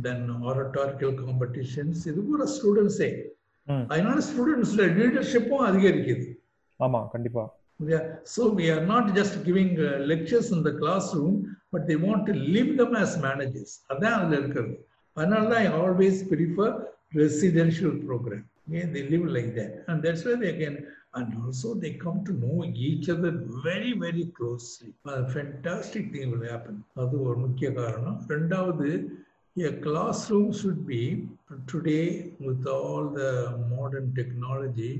[0.03, 1.95] then oratorical competitions.
[2.05, 3.21] இது பூரா ஸ்டூடெண்ட்ஸே.
[3.87, 6.33] அதனால ஸ்டூடெண்ட்ஸ்ல லீடர்ஷிப்பும் அதிகரிக்குது.
[6.79, 7.59] ஆமா கண்டிப்பா.
[7.78, 8.16] Yeah.
[8.24, 12.34] So we are not just giving uh, lectures in the classroom, but they want to
[12.54, 13.70] leave them as managers.
[13.92, 14.74] அதான் அதுல இருக்கிறது
[15.18, 16.70] அதனால தான் I always prefer
[17.22, 18.44] residential program.
[18.74, 19.72] Yeah, they live like that.
[19.88, 20.74] And that's why they can,
[21.18, 23.32] and also they come to know each other
[23.66, 24.90] very, very closely.
[25.16, 26.76] A fantastic thing will happen.
[27.02, 28.88] அது ஒரு முக்கிய காரணம் ரெண்டாவது
[29.70, 31.02] a classroom should be
[31.72, 32.04] today
[32.46, 33.32] with all the
[33.74, 34.92] modern technology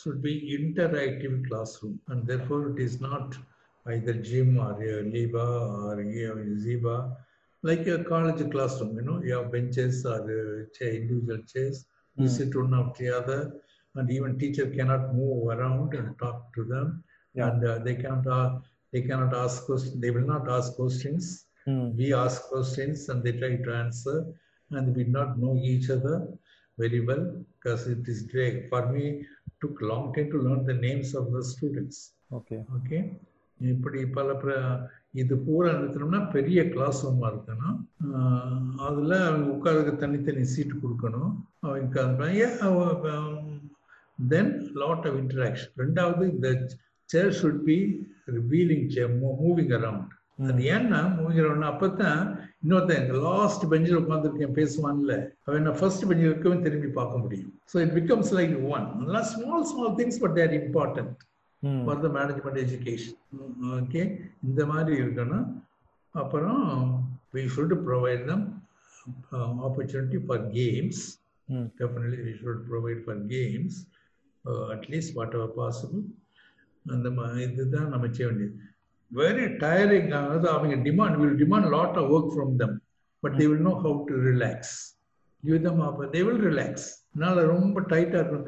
[0.00, 3.36] should be interactive classroom and therefore it is not
[3.88, 5.46] either gym or a Liba
[5.88, 6.96] or a Ziba
[7.62, 11.84] like a college classroom you know you have benches or uh, chair, individual chairs.
[12.16, 12.36] You Mm.
[12.36, 13.40] sit one after the other
[13.96, 17.02] and even teacher cannot move around and talk to them.
[17.34, 17.50] Yeah.
[17.50, 18.50] and uh, they cannot uh,
[18.92, 21.24] they cannot ask questions they will not ask questions.
[21.66, 24.16] ம் we ask questions and they try to answer
[24.76, 26.16] and we do not know each other
[26.82, 28.68] very well because it is great.
[28.70, 29.04] For me
[29.62, 31.98] took long time to learn the names of the students.
[32.36, 32.98] Okay okay
[33.74, 34.34] இப்படி பல
[35.20, 37.78] இது பூரா நிறுத்தணும்னா பெரிய class ரூமா இருக்கணும்.
[38.86, 41.32] அதுல அவங்க உட்கார்றதுக்கு தனித்தனி சீட்டு கொடுக்கணும்.
[41.66, 42.04] அவங்க
[44.32, 46.48] தென் லாட் ஆஃப் இன்டராக்ஷன் ரெண்டாவது இந்த
[47.14, 47.78] chair should be
[48.52, 50.98] wheeling chair moving around அது ஏன்னா
[51.42, 52.20] அரவுண்ட் அப்பதான்
[52.62, 55.14] இன்னொருத்தன் லாஸ்ட் பெஞ்சில் உட்காந்துருக்கேன் பேசுவான்ல
[55.46, 57.52] அவன் நான் ஃபர்ஸ்ட் பெஞ்சில் இருக்கவும் திரும்பி பார்க்க முடியும்.
[57.72, 58.86] So it becomes like one
[59.32, 61.14] small small things but they're important
[61.86, 63.18] for the management education
[63.80, 64.02] okay
[64.48, 65.46] இந்த மாதிரி இருக்கணும்.
[66.14, 66.64] அப்புறம்
[67.34, 68.46] we should provide them
[69.66, 71.02] opportunity for games
[71.80, 73.76] definitely we should provide for games
[74.76, 76.02] at least whatever possible
[76.84, 77.08] அந்த
[77.46, 78.54] இதுதான் நம்ம செய்ய வேண்டியது.
[79.11, 82.75] Very tiering அதாவது அவங்க demand will demand lot of work from them
[83.23, 84.75] but they will know how to relax
[85.43, 86.75] give them up they will relax
[87.13, 88.45] அதனால ரொம்ப டைட்டா இருக்கும்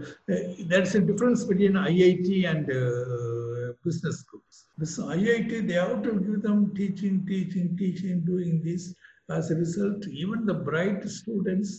[0.70, 6.40] there's a difference between IIT and uh, business schools this IIT they have to give
[6.48, 8.86] them teaching teaching teaching doing this
[9.38, 11.72] as a result even the bright students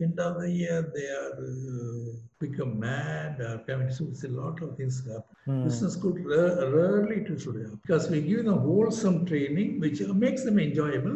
[0.00, 2.06] end of the year they are uh,
[2.44, 7.19] become mad or coming so it's a lot of things happen ம் business ra- rarely
[7.25, 11.15] to should have because we give them wholesome training which makes them enjoyable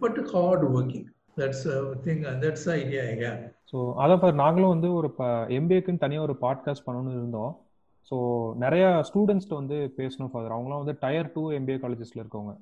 [0.00, 1.04] but hard working
[1.36, 3.40] that's a thing and that's the idea i have
[3.72, 5.08] so அதை நாங்களும் வந்து ஒரு
[5.48, 7.65] எம்பிஏக்குன்னு தனியாக ஒரு podcast பண்ணணும்னு இருந்தோம்
[8.10, 8.16] so
[8.62, 12.52] நிறைய ஸ்டூடெண்ட்ஸ்ட்டு வந்து பேசணும் ஃபாதர் அவங்களாம் வந்து டயர் டூ எம்பிஏ காலேஜஸில் இருக்கவங்க.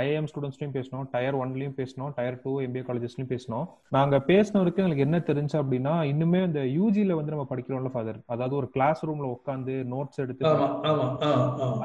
[0.00, 3.66] ஐஏஎம் ஸ்டூடெண்ட்ஸ்லையும் பேசணும் டயர் ஒன்லையும் பேசணும் டயர் டூ எம்பிஏ காலேஜஸ்லையும் பேசணும்.
[3.96, 8.56] நாங்கள் பேசின வரைக்கும் எங்களுக்கு என்ன தெரிஞ்சு அப்படின்னா இன்னுமே இந்த யூஜியில் வந்து நம்ம படிக்கிறோம்ல ஃபாதர் அதாவது
[8.60, 10.52] ஒரு கிளாஸ் ரூமில் உட்காந்து நோட்ஸ் எடுத்து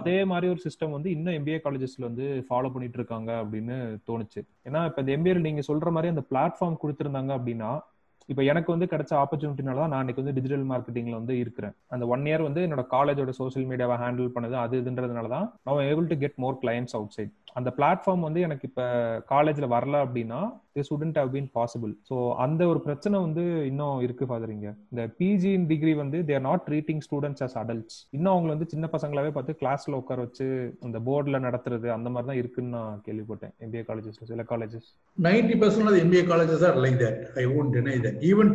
[0.02, 3.78] அதே மாதிரி ஒரு சிஸ்டம் வந்து இன்னும் எம்பிஏ காலேஜஸ்ல வந்து ஃபாலோ பண்ணிட்டு இருக்காங்க அப்படின்னு
[4.10, 4.44] தோணுச்சு.
[4.70, 7.72] ஏன்னா இப்ப இந்த எம்பிஏ நீங்க சொல்ற மாதிரி அந்த பிளாட்ஃபார்ம் கொடுத்திருந்தாங்க அப்படின்னா
[8.32, 11.74] இப்ப எனக்கு வந்து கிடைச்ச ஆப்பர்ச்சுனிட்டினால தான் நான் இன்னைக்கு வந்து டிஜிட்டல் மார்க்கெட்டிங்ல வந்து இருக்கிறேன்.
[11.90, 16.10] அந்த ஒன் இயர் வந்து என்னோட காலேஜோட சோஷியல் மீடியாவை ஹேண்டில் பண்ணது அது இதுன்றதுனால தான் நான் able
[16.12, 18.84] to get more clients outside அந்த பிளாட்ஃபார்ம் வந்து எனக்கு இப்ப
[19.30, 20.40] காலேஜ்ல வரல அப்படின்னா
[20.76, 25.14] this wouldn't have been possible so அந்த ஒரு பிரச்சனை வந்து இன்னும் இருக்கு ஃபாதர் இங்க இந்த
[25.20, 29.58] பிஜி டிகிரி வந்து they're not treating students as adults இன்னும் அவங்களை வந்து சின்ன பசங்களாவே பார்த்து
[29.62, 34.46] கிளாஸ்ல உட்கார வச்சு அந்த போர்டில் நடத்துறது அந்த மாதிரி தான் இருக்குன்னு நான் கேள்விப்பட்டேன் எம்பிஏ காலேஜஸ்ல சில
[34.50, 37.18] colleges 90% of colleges MBA colleges are like that.
[37.36, 38.24] I won't deny that.
[38.24, 38.48] Even?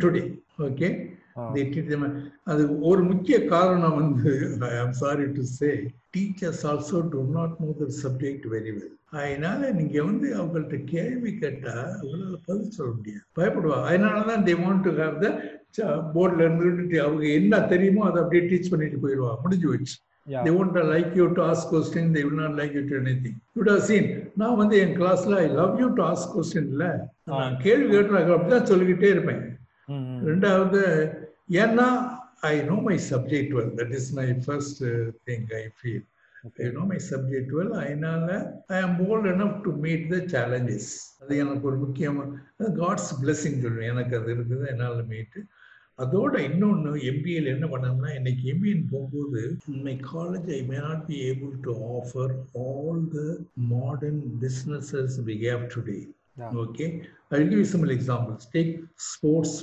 [2.51, 4.31] அது ஒரு முக்கிய காரணம் வந்து
[4.69, 5.69] I am sorry to say
[6.15, 11.75] teachers also do not know the subject very well அதனால நீங்க வந்து அவங்கள்ட்ட கேள்வி கேட்டா
[11.91, 13.23] அவங்களால பதில் சொல்ல முடியாது.
[13.37, 13.85] பயப்படுவாங்க.
[13.91, 15.29] அதனால தான் they want to have the
[16.15, 19.39] போர்டில் இருந்துட்டு அவங்க என்ன தெரியுமோ அதை அப்படியே டீச் பண்ணிட்டு போயிடுவாங்க.
[19.45, 19.95] முடிஞ்சு வச்சு
[20.45, 23.35] they won't like you to ask question they will not like you to anything.
[23.53, 24.05] You would have seen
[24.41, 26.85] நான் வந்து என் கிளாஸ்ல I love you to ask question இல்ல
[27.31, 29.41] நான் கேள்வி கேட்டுறாங்க அப்படிதான் சொல்லிக்கிட்டே இருப்பேன்.
[30.29, 30.81] ரெண்டாவது
[31.49, 31.87] ஏன்னா
[32.41, 34.83] I know my subject well that is my first
[35.27, 36.05] thing I feel
[36.65, 38.27] I know my subject well அதனால
[38.67, 42.41] ஐ ஆம் போல்ட் எனப் டு மீட் த சேலஞ்சஸ் அது எனக்கு ஒரு முக்கியமான
[42.81, 43.91] காட்ஸ் பிளெஸிங் சொல்லுவேன்.
[43.93, 45.41] எனக்கு அது இருக்குது என்னால் மீட்டு
[45.99, 49.41] அதோட இன்னொன்று எம்பிஏல என்ன பண்ணோம்னா இன்னைக்கு எம்பிஎன் போகும்போது
[49.85, 52.33] my college I may not be able to offer
[52.65, 53.21] all the
[53.55, 55.99] modern businesses we have today
[56.63, 56.87] Okay,
[57.31, 58.45] I'll give you some examples.
[58.45, 59.53] Take sports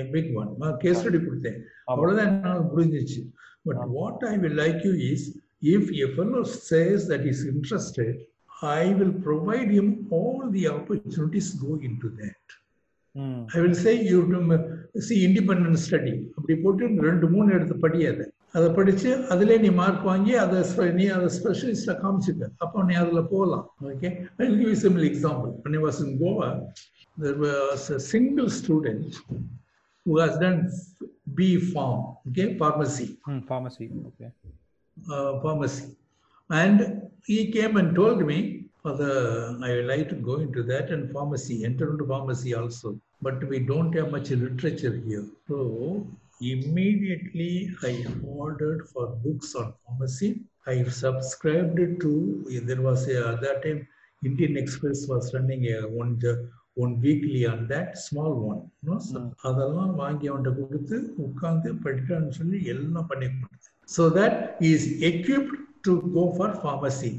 [0.00, 0.52] ah big one.
[0.80, 1.62] Case study கொடுத்தேன்.
[1.84, 3.22] அவ்வளவுதான் என்னால முடிஞ்சிச்சு
[3.62, 8.26] but what I will like you is if a fellow says that is interested
[8.62, 12.58] I will provide him all the opportunities go into that
[13.14, 14.26] hmm I will say you
[15.00, 18.06] see independent study அப்படி போட்டு ரெண்டு மூணு எடுத்து படி
[18.56, 20.60] அதை படிச்சு அதுல நீ மார்க் வாங்கி அதை
[21.00, 24.10] நீ அதை ஸ்பெஷலிஸ்டா காமிச்சுக்க அப்போ நீ அதுல போகலாம் okay
[24.42, 26.50] I give simple example when I was in Goa
[27.24, 29.10] there was a single student
[30.06, 30.60] who has done
[31.38, 34.28] B farm okay pharmacy hmm pharmacy okay
[34.96, 35.96] uh, pharmacy.
[36.50, 41.10] And he came and told me, Father, I would like to go into that and
[41.12, 42.98] pharmacy, enter into pharmacy also.
[43.22, 45.26] But we don't have much literature here.
[45.48, 46.06] So
[46.41, 47.51] immediately
[47.83, 50.29] I ordered for books on pharmacy.
[50.67, 52.11] I subscribed to,
[52.69, 53.87] there was a, at that time,
[54.23, 58.61] Indian Express was running a one, ju- one weekly on that, small one.
[58.81, 59.29] You know, so Mm.
[59.49, 65.55] அதெல்லாம் வாங்கி அவன்கிட்ட கொடுத்து உட்கார்ந்து படிட்டான்னு சொல்லி எல்லாம் பண்ணி கொடுத்து so that he is equipped
[65.87, 67.11] to go for pharmacy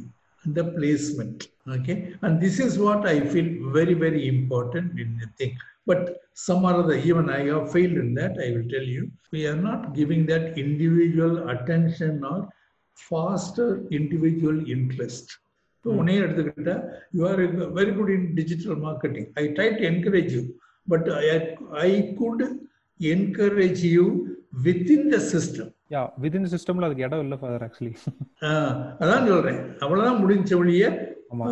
[0.56, 1.38] the placement
[1.74, 5.52] okay and this is what i feel very very important in the thing
[5.87, 6.01] but
[6.37, 9.03] some or other even i have failed in that i will tell you.
[9.33, 12.39] We are not giving that individual attention or
[12.97, 15.25] faster individual interest.
[15.85, 16.75] So உன்னையே எடுத்துக்கிட்டா
[17.17, 17.39] you are
[17.77, 20.41] very good in digital marketing I try to encourage you
[20.87, 21.07] but
[21.85, 21.89] I
[22.21, 22.43] could
[22.99, 24.05] encourage you
[24.65, 27.93] within the system yeah within சிஸ்டம்ல அதுக்கு இடம் இல்லை father actually
[29.01, 29.59] அதான் சொல்றேன்.
[29.83, 30.51] அவ்வளவுதான் முடிஞ்ச
[31.33, 31.45] ஆமா.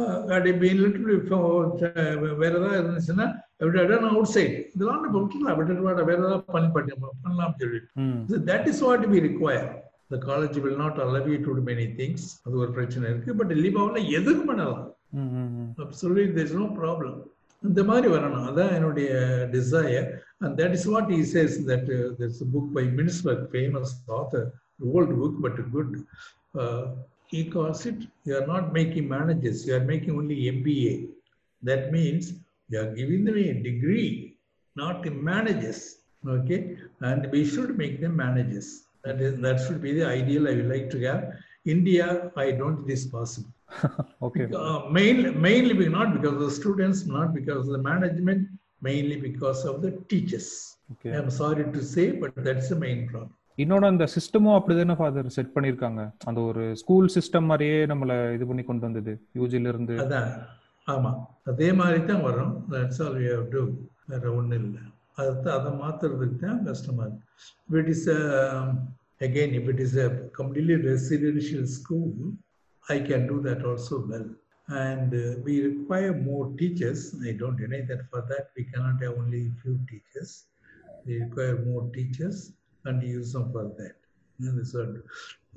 [2.41, 3.27] வேற ஏதாவது இருந்துச்சுன்னா
[3.59, 6.91] அவுட் சைட் இதெல்லாம் நம்ம விட்டுலாம் விட்டுட்டு வேற ஏதாவது பண்ணி பண்ணி
[7.23, 7.89] பண்ணலாம் சொல்லிட்டு.
[7.95, 8.25] ம்.
[8.51, 12.55] That is what we require the college will not allow you to many things அது
[12.57, 13.35] ஒரு பிரச்சனை இருக்கு.
[13.35, 14.95] பட் லீவாவில் எதுக்கு பண்ணலாம்?
[15.89, 17.19] சொல்லி there's no ப்ராப்ளம்
[17.63, 18.45] இந்த மாதிரி வரணும்.
[18.49, 19.09] அதான் என்னுடைய
[19.51, 23.89] desire and that is what he says that uh, there's a book by Minsberg famous
[24.07, 24.53] author
[24.93, 26.05] old book but good.
[26.61, 26.81] Uh,
[27.27, 29.67] he calls it you are not making managers.
[29.67, 30.37] You are making only
[32.69, 34.09] You are giving them a degree
[34.75, 35.81] not in managers
[36.37, 36.59] okay
[37.01, 38.67] and we should make them managers
[39.05, 41.21] that is that should be the ideal I would like to have
[41.75, 42.05] India
[42.45, 43.53] I don't think is possible
[44.27, 48.41] okay uh, mainly, mainly not because of the students, not because of the management,
[48.81, 50.47] mainly because of the teachers.
[50.93, 53.35] Okay I'm sorry to say, but that's the main problem.
[53.63, 58.63] இன்னொன்று அந்த சிஸ்டமும் அப்படிதானே father said பண்ணியிருக்காங்க அந்த ஒரு school system மாதிரியே நம்மள இது பண்ணி
[58.67, 60.29] கொண்டு வந்தது யூஜில இருந்து அதான்
[60.94, 61.10] ஆமா
[61.50, 63.62] அதே மாதிரி தான் வரும் that's all we have to
[64.10, 64.84] வேற ஒன்றும் இல்லை
[65.22, 67.22] அதை அதை மாத்துறதுக்கு தான் கஷ்டமா இருக்கு
[67.68, 68.20] if it is a
[69.26, 72.10] again if it is a completely residential school
[72.84, 74.26] i can do that also well
[74.84, 79.14] and uh, we require more teachers i don't deny that for that we cannot have
[79.22, 80.30] only few teachers
[81.06, 82.38] we require more teachers
[82.84, 83.96] and use them for that
[84.38, 85.02] And this one.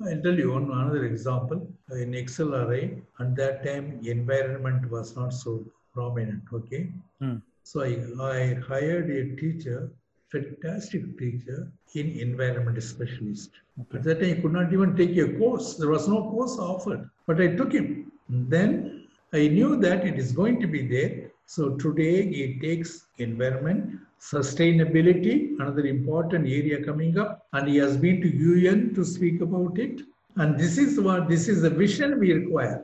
[0.07, 1.67] I'll tell you one another example.
[1.91, 5.63] In Excel array, at that time, environment was not so
[5.93, 6.43] prominent.
[6.51, 6.89] Okay.
[7.19, 7.37] Hmm.
[7.63, 9.89] So I, I hired a teacher,
[10.29, 13.51] fantastic teacher in environment specialist.
[13.79, 13.97] Okay.
[13.97, 15.75] At that time, he could not even take a course.
[15.75, 18.11] There was no course offered, but I took him.
[18.29, 21.31] Then I knew that it is going to be there.
[21.45, 28.20] So today he takes environment, sustainability, another important area coming up, and he has been
[28.20, 30.00] to UN to speak about it.
[30.36, 32.76] And this is what this is the vision we require.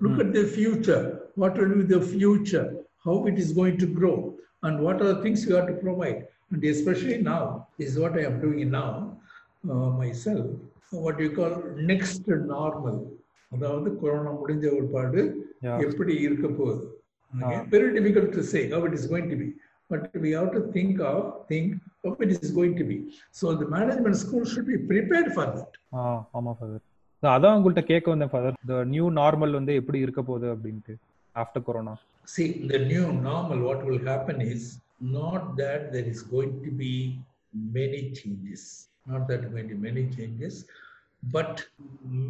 [0.00, 1.02] Look at the future.
[1.34, 2.66] What will be the future?
[3.04, 4.16] How it is going to grow,
[4.64, 6.18] and what are the things you have to provide.
[6.50, 7.42] And especially now,
[7.78, 8.90] this is what I am doing now
[9.70, 10.46] uh, myself.
[11.06, 11.54] What you call
[11.92, 12.22] next
[12.54, 12.98] normal.
[13.54, 15.20] அதாவது corona முடிஞ்ச ஒரு பாடு
[15.66, 15.78] Yeah.
[15.84, 16.82] எப்படி இருக்க போகுது
[17.46, 17.52] Ah.
[17.72, 19.46] Very difficult to say how it is going to be
[19.92, 21.18] but we have to think of
[21.50, 21.68] think
[22.04, 22.98] how it is going to be
[23.38, 26.04] so the management school should be prepared for that ஆ
[26.38, 26.84] ஆமா father
[27.22, 30.94] அதான் உங்கள்கிட்ட கேட்க வந்தேன் father இந்த new normal வந்து எப்படி இருக்க போகுது அப்படின்ட்டு
[31.36, 31.94] after corona
[32.34, 34.62] see the new normal what will happen is
[35.18, 36.94] not that there is going to be
[37.78, 38.62] many changes
[39.10, 40.54] not that going to be many changes
[41.36, 41.54] but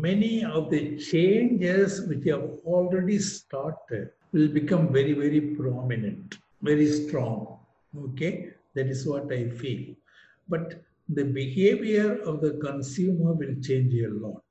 [0.06, 4.04] many of the changes which have already started
[4.34, 6.28] will become very very prominent
[6.62, 7.36] very strong
[7.95, 9.95] okay that is what i feel.
[10.49, 14.43] But the behavior of the consumer will change a lot.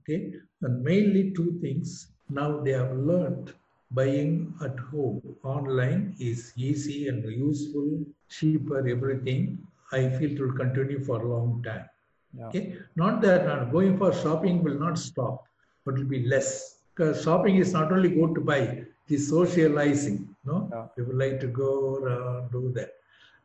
[0.00, 0.32] Okay
[0.62, 2.08] and mainly two things.
[2.28, 3.52] Now they have learned
[3.90, 9.66] buying at home online is easy and useful cheaper everything.
[9.92, 11.88] I feel it will continue for a long time.
[12.36, 12.46] Yeah.
[12.48, 15.46] okay not that uh, going for shopping will not stop
[15.84, 16.78] but will be less.
[16.94, 20.68] Because shopping is not only go to buy it is socializing no?
[20.72, 20.86] Yeah.
[20.96, 22.92] people like to go around do that.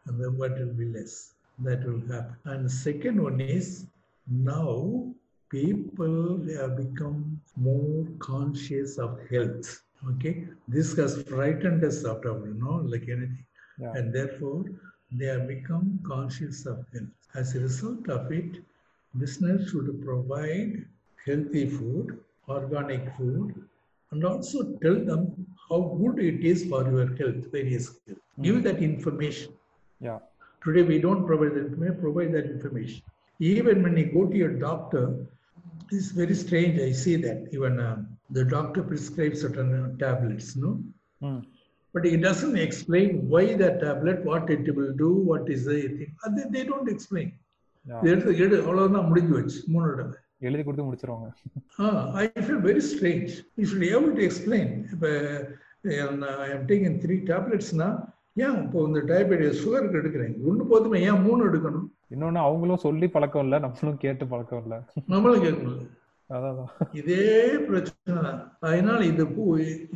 [0.06, 1.34] And then what will be less?
[1.60, 2.36] That will happen.
[2.46, 3.86] And the second one is
[4.28, 5.14] now
[5.50, 9.82] people have become more conscious of health.
[10.12, 10.48] Okay?
[10.68, 13.46] This has frightened us out of you know like anything.
[13.82, 13.94] Yeah.
[13.96, 14.66] and therefore
[15.12, 17.14] they have become conscious of health.
[17.34, 18.58] As a result of it,
[19.18, 20.86] business should provide
[21.26, 23.54] healthy food, organic food,
[24.12, 28.20] and also tell them how good it is for your health, various health.
[28.42, 29.54] Give that information.
[30.00, 30.20] Yeah.
[30.64, 33.02] Today we don't provide that information, provide that information.
[33.40, 35.26] Even when you go to your doctor,
[35.92, 36.80] it's very strange.
[36.80, 40.84] I see that even um, the doctor prescribes certain uh, tablets, no?
[41.22, 41.46] Mm.
[41.94, 46.16] But he doesn't explain why that tablet, what it will do, what is the thing.
[46.36, 47.34] They, they don't explain.
[47.88, 48.02] Yeah.
[50.48, 51.30] எழுதி கொடுத்து முடிச்சிருவாங்க.
[52.22, 55.12] I feel very strange you should able to explain இப்போ
[56.46, 57.90] I am taking three டேப்லெட்ஸ்னா
[58.46, 60.36] ஏன் இப்போ இந்த diabetes சுகருக்கு எடுக்கிறேன்?
[60.50, 61.88] ஒன்று போதுமே ஏன் மூணு எடுக்கணும்?
[62.14, 64.76] இன்னொன்னு அவங்களும் சொல்லி பழக்கம் இல்ல நம்மளும் கேட்டு பழக்கம் இல்ல.
[65.14, 65.82] நம்மளும் கேட்கணும்
[66.30, 66.58] அதான்
[67.00, 67.28] இதே
[67.68, 68.42] பிரச்சனை தான்.
[68.70, 69.44] அதனால இது பூ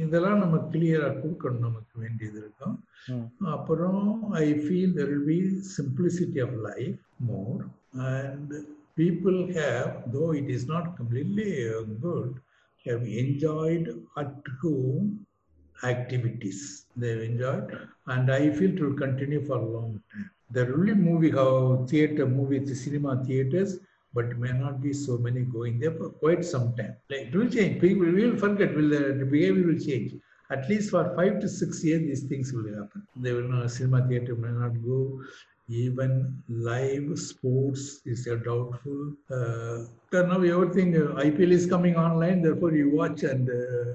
[0.04, 2.76] இதெல்லாம் நம்ம கிளியரா கொடுக்கணும் நமக்கு வேண்டியது இருக்கும்.
[3.56, 4.02] அப்புறம்
[4.44, 5.40] I feel there will be
[5.78, 7.62] simplicity of life more
[8.12, 8.54] and
[8.96, 12.40] people have, though it is not completely uh, good,
[12.86, 15.26] have enjoyed at home
[15.84, 16.86] activities.
[16.96, 17.78] They've enjoyed,
[18.08, 20.30] and I feel it will continue for a long time.
[20.52, 23.80] There will be movie, how theater, movie, cinema theaters,
[24.14, 26.96] but may not be so many going there for quite some time.
[27.10, 27.82] Like, it will change.
[27.82, 28.76] People will forget.
[28.76, 30.14] Will the behavior will change.
[30.52, 33.08] At least for five to six years, these things will happen.
[33.16, 35.22] They will know cinema theater may not go,
[35.68, 39.14] even live sports is a doubtful.
[39.32, 43.94] Uh, now everything uh, IPL is coming online, therefore you watch and uh,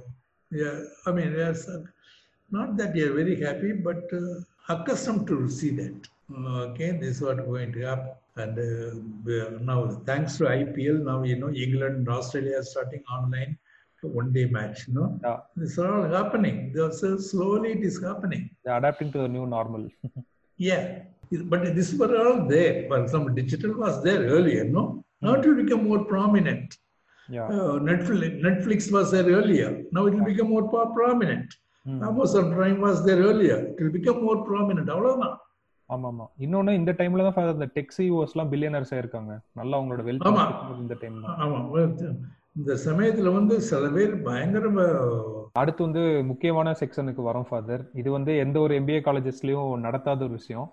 [0.50, 1.68] yeah, I mean yes,
[2.50, 6.08] not that you're very happy, but uh, accustomed to see that.
[6.34, 8.12] Okay, this is what going to happen.
[8.36, 13.58] And uh, now, thanks to IPL, now you know England and Australia are starting online
[14.02, 15.38] one day match No, yeah.
[15.56, 19.88] this is all happening so slowly it is happening they're adapting to the new normal
[20.56, 21.00] yeah
[21.44, 22.86] but this was all there.
[22.88, 24.64] For example, digital was there earlier.
[24.66, 24.82] No,
[25.22, 26.68] now it will become more prominent.
[27.28, 29.70] Yeah Uh, Netflix, Netflix was there earlier.
[29.92, 31.48] Now it will become more pro- prominent.
[32.08, 33.58] Amazon Prime was there earlier.
[33.70, 34.88] It will become more prominent.
[34.94, 35.36] அவ்வளவுதான்
[35.90, 40.02] ஆமா ஆமா இன்னொன்னு இந்த டைம்ல தான் father இந்த tech CEOs எல்லாம் billionaires ஆயிருக்காங்க நல்லா அவங்களோட
[40.08, 40.44] வெல்த் ஆமா.
[40.82, 41.60] இந்த டைம் ஆமா
[42.58, 44.66] இந்த சமயத்துல வந்து சில பேர் பயங்கர
[45.61, 50.66] அடுத்து வந்து முக்கியமான செக்ஷனுக்கு வரோம் ஃபாதர் இது வந்து எந்த ஒரு எம்பிஏ காலேஜஸ்லயும் நடத்தாத ஒரு விஷயம்.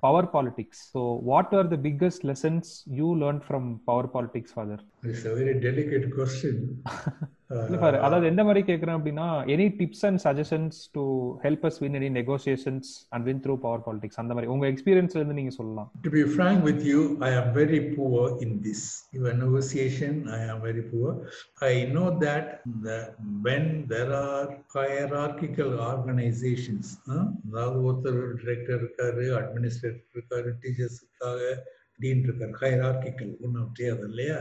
[0.00, 5.26] Power politics so what are the biggest lessons you learn from power politics father it's
[5.32, 6.56] a very delicate question.
[7.50, 11.04] அதாவது எந்த மாதிரி கேக்குறேன் அப்படின்னா any tips and suggestions to
[11.42, 15.34] help us win any negotiations and win through power politics அந்த மாதிரி உங்க எக்ஸ்பீரியன்ஸ்ல இருந்து
[15.34, 15.92] நீங்க சொல்லலாம்.
[16.36, 19.08] Frank with you i am very poor in this.
[19.16, 21.10] Even negotiation i am very poor.
[21.54, 22.46] I know that
[22.84, 22.98] the,
[23.42, 31.64] when there are hierarchical organizations huh, அதாவது ஒருத்தர் director இருக்காரு அட்மினிஸ்ட்ரேட்டர் இருக்காரு டீச்சர்ஸ் இருக்காங்க
[31.98, 34.38] டீன் இருக்காரு ஹைரார்கிக்கல் ஒன்று தெரியாது இல்லையா.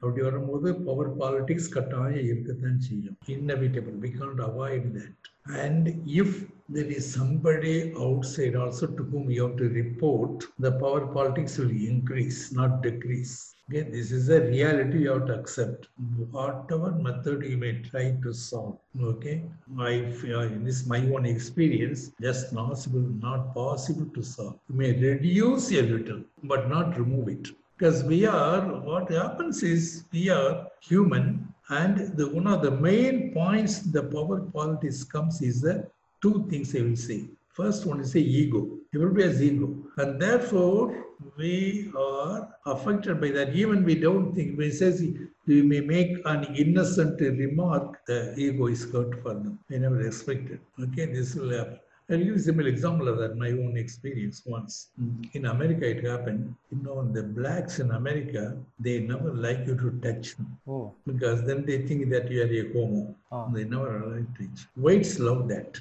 [0.00, 5.28] அப்படி வரும்போது பவர் பாலிடிக்ஸ் கட்டாயம் இருக்கத்தான் செய்யும் inevitable we can't avoid that
[5.64, 5.88] and
[6.20, 6.38] if
[6.70, 11.70] there is somebody outside also to whom you have to report, the power politics will
[11.70, 13.54] increase, not decrease.
[13.70, 15.88] Okay, this is a reality you have to accept.
[16.30, 18.76] Whatever method you may try to solve.
[19.00, 19.44] Okay,
[19.78, 24.58] I feel in this my own experience, just possible, not possible to solve.
[24.68, 27.48] You may reduce a little, but not remove it.
[27.75, 33.33] Because we are, what happens is we are human, and the one of the main
[33.33, 35.87] points the power politics comes is the
[36.21, 37.25] two things I will say.
[37.49, 38.77] First one is the ego.
[38.95, 39.75] Everybody has ego.
[39.97, 41.05] And therefore,
[41.37, 43.55] we are affected by that.
[43.55, 45.05] Even we don't think, we says
[45.45, 49.59] we may make an innocent remark, the ego is hurt for them.
[49.71, 50.59] I never expected.
[50.81, 51.79] Okay, this will happen.
[52.09, 54.89] I'll use a simple example of that, my own experience once.
[55.33, 56.53] In America, it happened.
[56.71, 61.39] You know, the blacks in America, they never like you to touch them oh because
[61.47, 63.15] then they think that you are a homo.
[63.31, 63.47] Ah.
[63.55, 64.65] They never allow it to touch.
[64.75, 65.79] Whites love that.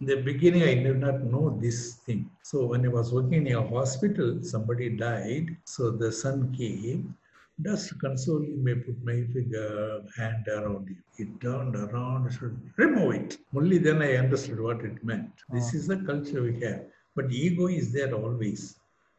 [0.00, 2.22] In the beginning, I did not know this thing.
[2.42, 5.56] So when I was working in a hospital, somebody died.
[5.64, 7.16] So the son came.
[7.62, 10.96] Just you, may put my finger, hand around you.
[11.16, 13.38] He turned around, said, remove it.
[13.54, 15.30] Only then I understood what it meant.
[15.50, 15.76] This oh.
[15.78, 16.82] is the culture we have.
[17.14, 18.76] But ego is there always.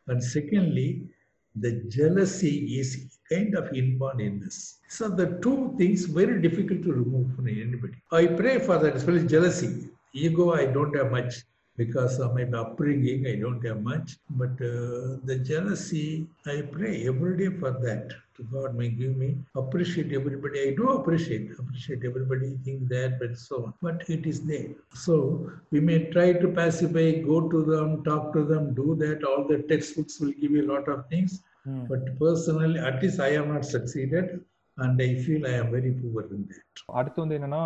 [0.07, 1.07] And secondly,
[1.55, 4.79] the jealousy is kind of inborn in us.
[4.89, 7.95] So the two things very difficult to remove from anybody.
[8.11, 9.89] I pray for that, especially jealousy.
[10.13, 11.35] Ego, I don't have much.
[11.77, 14.17] Because of my upbringing, I don't have much.
[14.29, 18.13] But uh, the jealousy, I pray every day for that.
[18.37, 20.61] To God may give me appreciate everybody.
[20.67, 22.57] I do appreciate appreciate everybody.
[22.65, 23.73] Think that, but so on.
[23.81, 24.71] But it is there.
[24.93, 29.23] So we may try to pacify, go to them, talk to them, do that.
[29.23, 31.41] All the textbooks will give you a lot of things.
[31.89, 34.41] But personally, at least I have not succeeded,
[34.77, 36.61] and I feel I am very poor in that.
[36.99, 37.61] அடுத்து வந்து என்னன்னா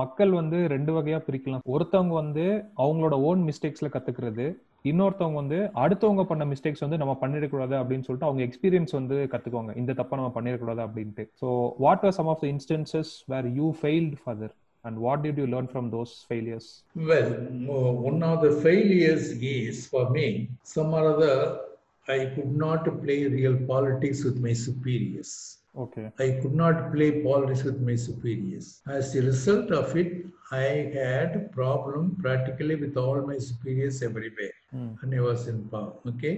[0.00, 1.64] மக்கள் வந்து ரெண்டு வகையா பிரிக்கலாம்.
[1.74, 2.44] ஒருத்தவங்க வந்து
[2.84, 4.46] அவங்களோட ஓன் மிஸ்டேக்ஸ்ல கத்துக்கிறது
[4.84, 9.72] இன்னொருத்தவங்க வந்து அடுத்தவங்க பண்ண மிஸ்டேக்ஸ் வந்து நம்ம பண்ணிடக்கூடாது அப்படின்னு சொல்லிட்டு அவங்க எக்ஸ்பீரியன்ஸ் வந்து கத்துக்குவாங்க.
[9.82, 11.24] இந்த தப்பை நம்ம பண்ணிடக்கூடாது அப்படின்ட்டு.
[11.42, 11.48] So
[11.84, 15.70] what are some of the instances where you failed further and what did you learn
[15.72, 16.68] from those failures
[17.10, 17.30] Well,
[17.76, 20.26] uh, one of the failures is for me,
[20.74, 21.34] some or other,
[22.06, 24.54] I could not play real politics with my
[25.82, 28.66] okay I could not play politics with my superiors.
[28.98, 30.12] As a result of it,
[30.50, 30.68] I
[30.98, 34.90] had problem practically with all my superiors everywhere hmm.
[34.98, 35.94] when I was in power.
[36.10, 36.34] Okay,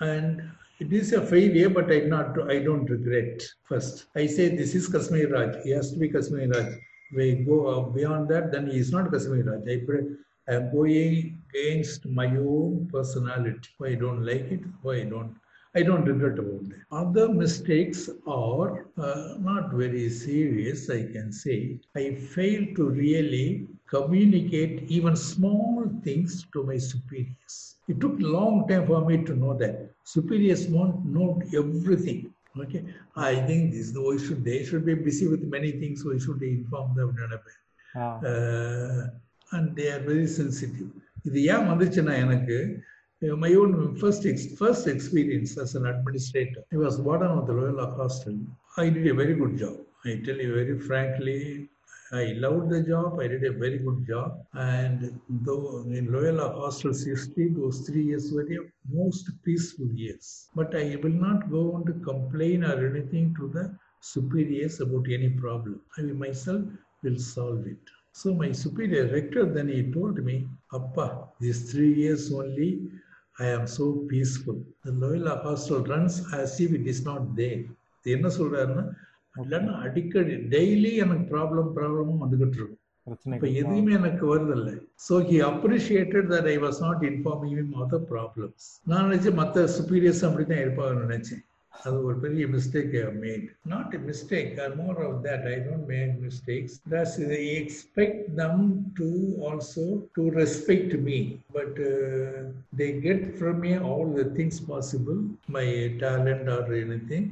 [0.00, 0.42] and
[0.84, 3.42] it is a failure, but I not I don't regret.
[3.70, 5.52] First, I say this is Kashmir Raj.
[5.64, 6.70] He has to be Kashmir Raj.
[7.18, 7.58] We go
[7.98, 9.68] beyond that, then he is not Kashmir Raj.
[9.76, 10.02] I pray.
[10.48, 13.68] I am going against my own personality.
[13.78, 14.62] Why I don't like it?
[14.82, 15.34] Why I don't
[15.77, 16.81] I don't regret about that.
[16.91, 21.79] Other mistakes are uh, not very serious, I can say.
[21.95, 27.75] I failed to really communicate even small things to my superiors.
[27.87, 29.91] It took a long time for me to know that.
[30.03, 32.31] Superiors won't know everything.
[32.59, 32.85] Okay,
[33.15, 36.05] I think this why should they should be busy with many things.
[36.05, 37.15] Why should they inform them?
[37.95, 39.07] Uh,
[39.53, 40.89] and they are very sensitive.
[41.27, 42.57] இது ஏன் வந்துச்சுன்னா எனக்கு
[43.22, 46.62] my own first ex- first experience as an administrator.
[46.72, 48.38] I was warden of the Loyola Hostel.
[48.76, 49.76] I did a very good job.
[50.04, 51.68] I tell you very frankly,
[52.12, 53.18] I loved the job.
[53.20, 54.46] I did a very good job.
[54.54, 60.48] And though in Loyola Hostel's history, those three years were the most peaceful years.
[60.54, 65.30] But I will not go on to complain or anything to the superiors about any
[65.30, 65.80] problem.
[65.98, 66.62] I myself
[67.02, 67.78] will solve it.
[68.12, 72.90] So my superior rector then he told me, Appa, these three years only,
[73.38, 74.56] I am so peaceful.
[74.84, 77.60] The Loyola hostel runs as if it is not there.
[78.00, 78.84] இது என்ன சொல்றாருன்னா
[79.34, 82.82] இல்லைன்னா அடிக்கடி daily எனக்கு problem ப்ராப்ளமும் வந்துகிட்டு இருக்கும்.
[83.36, 84.74] இப்ப எதுவுமே எனக்கு வருதில்லை.
[85.06, 90.24] So he appreciated that I was not informing of the problems நான் நினைச்சேன் மற்ற சுப்பீரியர்ஸ்
[90.28, 91.42] அப்படி தான் இருப்பாங்கன்னு நினைச்சேன்.
[91.79, 95.87] அது ஒரு பெரிய mistake I made not a mistake I more of that I don't
[95.93, 98.61] make mistakes that's I expect them
[98.99, 99.09] to
[99.49, 99.85] also
[100.17, 101.17] to respect me
[101.57, 101.79] but
[102.81, 105.19] they get from me all the things possible
[105.57, 105.67] my
[106.05, 106.71] talent or
[107.13, 107.27] anything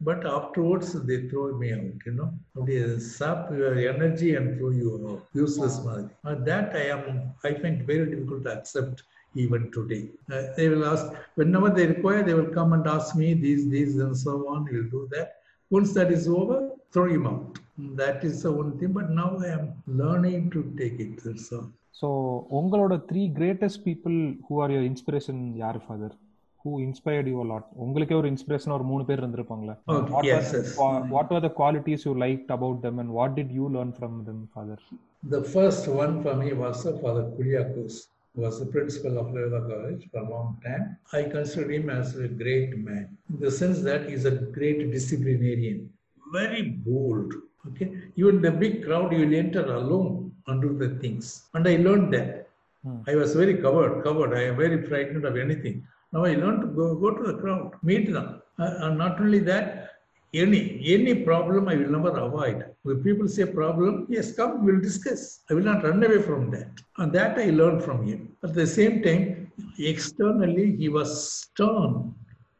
[0.00, 2.28] but afterwards they throw me out you know
[2.68, 7.02] they sap your energy and throw you out useless மாதிரி and that i am
[7.48, 8.96] i find very difficult to accept
[9.34, 11.04] even today Uh, they will ask
[11.40, 14.92] whenever they require they will come and ask me these these and so on you'll
[14.94, 15.28] do that
[15.70, 16.56] once that is over
[16.94, 17.58] throw him out
[18.00, 19.66] that is the one thing but now i am
[20.02, 21.68] learning to take it that's all
[22.00, 22.08] so
[22.58, 24.14] உங்களோட three greatest people
[24.46, 26.14] who are your inspiration யார் father
[26.64, 30.70] who inspired you lot உங்களுக்கே ஒரு inspiration ஒரு மூணு பேர் இருந்திருப்பாங்களே Okay, yes, yes.
[31.14, 34.42] What are the qualities you like about them and what did you learn from them
[34.54, 34.82] father
[35.30, 39.61] The first one for me was uh, Father Kuriakos, who was the principal of Loyola
[39.69, 40.97] College for a long time.
[41.13, 45.89] I consider him as a great man in the sense that he's a great disciplinarian,
[46.31, 47.33] very bold.
[47.67, 51.77] Okay, even the big crowd you will enter alone and do the things, and I
[51.77, 52.49] learned that.
[52.83, 52.97] Hmm.
[53.07, 54.33] I was very covered, covered.
[54.37, 55.87] I am very frightened of anything.
[56.13, 59.39] Now I learned to go, go to the crowd, meet them, Uh, and not only
[59.39, 59.67] that,
[60.43, 60.61] any
[60.95, 62.65] any problem I will never avoid.
[62.83, 65.41] When people say problem, yes, come, we'll discuss.
[65.49, 66.71] I will not run away from that.
[66.97, 68.35] And that I learned from him.
[68.43, 72.13] At the same time, externally he was stern.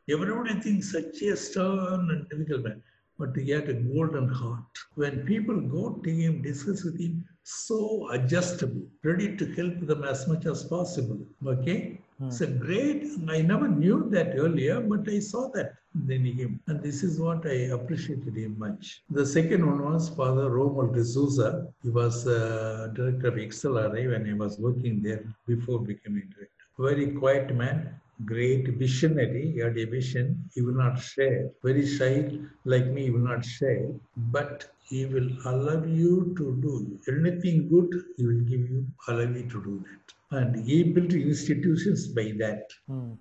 [0.09, 2.84] Everybody thinks such a stern and difficult man.
[3.17, 4.73] But he had a golden heart.
[4.95, 10.28] When people go to him, discuss with him, so adjustable, ready to help them as
[10.28, 11.19] much as possible.
[11.45, 12.01] Okay?
[12.22, 15.74] It's a great, I never knew that earlier, but I saw that
[16.07, 16.61] in him.
[16.68, 19.03] And this is what I appreciated him much.
[19.09, 21.68] The second one was Father Romuald de Souza.
[21.84, 26.63] He was uh, director of XLRI when I was working there before becoming director.
[26.80, 29.51] Very quiet man, great visionary.
[29.51, 30.41] He had a vision.
[30.53, 31.49] He will not share.
[31.63, 33.88] Very shy, like me, he will not share.
[34.16, 37.89] But he will allow you to do anything good.
[38.16, 40.14] He will give you, allow you to do that.
[40.32, 42.71] And he built institutions by that,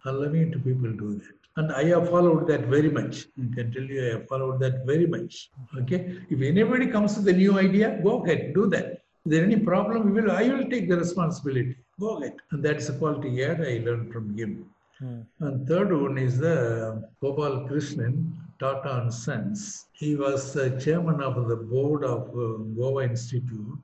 [0.06, 1.34] allowing to people do that.
[1.56, 3.26] And I have followed that very much.
[3.38, 5.50] I can tell you, I have followed that very much.
[5.82, 6.18] Okay.
[6.28, 8.86] If anybody comes with a new idea, go ahead, do that.
[9.24, 10.12] Is there any problem?
[10.12, 11.76] We will, I will take the responsibility.
[12.00, 12.34] Go ahead.
[12.50, 14.66] And that's the quality here I learned from him.
[14.98, 15.20] Hmm.
[15.40, 19.86] And third one is the Gopal Krishnan, Tata and Sons.
[19.92, 23.78] He was the chairman of the board of uh, Goa Institute.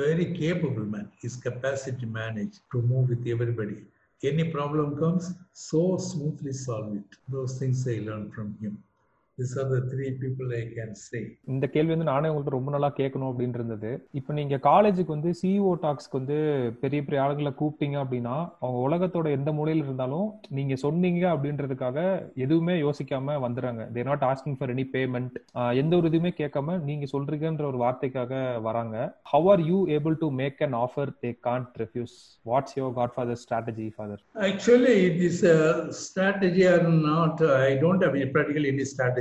[0.00, 1.10] Very capable man.
[1.20, 3.84] His capacity to manage, to move with everybody.
[4.22, 7.10] Any problem comes, so smoothly solve it.
[7.28, 8.82] Those things I learned from him.
[9.40, 11.20] These are the three people I can say.
[11.52, 13.90] இந்த கேள்வி வந்து நானே உங்கள்ட்ட ரொம்ப நாளா கேட்கணும் அப்படின்னு இருந்தது.
[14.18, 16.36] இப்போ நீங்க காலேஜுக்கு வந்து சிஇஓ டாக்ஸ்க்கு வந்து
[16.82, 20.26] பெரிய பெரிய ஆளுங்களை கூப்பிட்டீங்க அப்படின்னா அவங்க உலகத்தோட எந்த மூலையில இருந்தாலும்
[20.58, 21.98] நீங்க சொன்னீங்க அப்படின்றதுக்காக
[22.44, 23.84] எதுவுமே யோசிக்காம வந்துடுறாங்க.
[23.94, 25.36] They not asking for any payment
[25.82, 28.96] எந்த ஒரு இதுவுமே கேட்காம நீங்க சொல்றீங்கன்ற ஒரு வார்த்தைக்காக வராங்க.
[29.32, 32.16] How are you able to make an offer they can't refuse
[32.52, 35.58] what's your godfather strategy father Actually, it is a
[36.04, 37.36] strategy or not.
[37.66, 38.70] I don't have any practically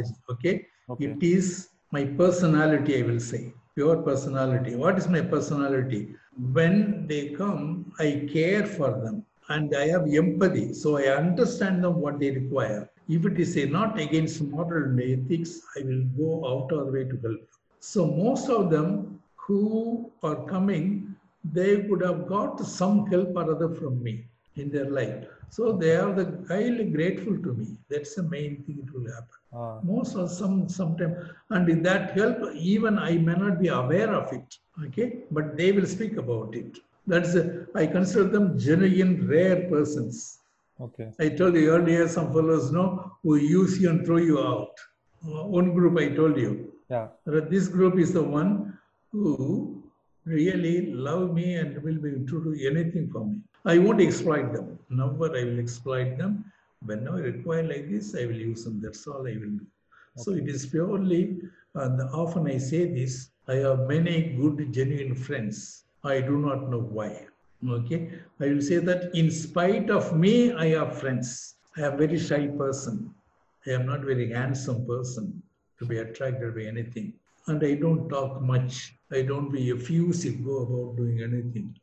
[0.09, 0.65] strategy.
[0.89, 1.05] Okay.
[1.05, 3.53] It is my personality, I will say.
[3.75, 4.75] Pure personality.
[4.75, 6.15] What is my personality?
[6.53, 10.73] When they come, I care for them and I have empathy.
[10.73, 12.89] So I understand them what they require.
[13.07, 16.91] If it is a not against moral and ethics, I will go out of the
[16.91, 17.41] way to help.
[17.79, 23.73] So most of them who are coming, they could have got some help or other
[23.73, 25.25] from me in their life.
[25.49, 27.67] So they are the highly grateful to me.
[27.89, 29.87] That's the main thing it will happen.
[29.87, 31.15] Most of some sometime
[31.49, 35.23] and in that help even i may not be aware of it okay?
[35.31, 36.77] But they will speak about it.
[37.07, 40.37] That's a, i consider them genuine rare persons.
[40.81, 41.07] Okay.
[41.19, 44.75] i told you earlier some fellows know who use you and throw you out.
[45.27, 46.73] Uh, one group i told you.
[46.89, 47.07] Yeah.
[47.25, 48.77] But this group is the one
[49.11, 49.83] who
[50.25, 53.37] really love me and will be true to do anything for me.
[53.65, 56.43] I won't exploit them never i will exploit them
[56.85, 58.79] whenever required like this, I will use them.
[58.81, 59.67] That's all I will do.
[60.17, 61.39] So it is purely,
[61.75, 65.83] and often I say this, I have many good, genuine friends.
[66.03, 67.27] I do not know why.
[67.67, 68.11] Okay.
[68.39, 71.55] I will say that in spite of me, I have friends.
[71.77, 73.13] I am very shy person.
[73.67, 75.41] I am not very handsome person
[75.79, 77.13] to be attracted by anything.
[77.47, 78.93] And I don't talk much.
[79.11, 81.75] I don't be effusive, go about doing anything.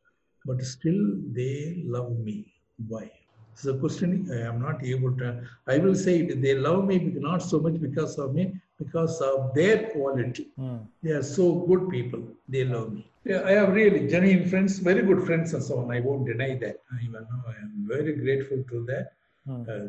[0.45, 2.56] But still they love me.
[2.89, 3.11] Why?
[3.55, 5.43] So the question I am not able to.
[5.67, 6.99] I will say it, they love me
[7.29, 8.45] not so much because of me,
[8.79, 10.45] because of their quality.
[10.69, 12.23] ம் They are so good people.
[12.55, 13.03] They love me.
[13.31, 15.89] Yeah, I have really genuine friends, very good friends, and so on.
[15.97, 16.77] I won't deny that.
[17.07, 19.07] Even now, I am very grateful to that.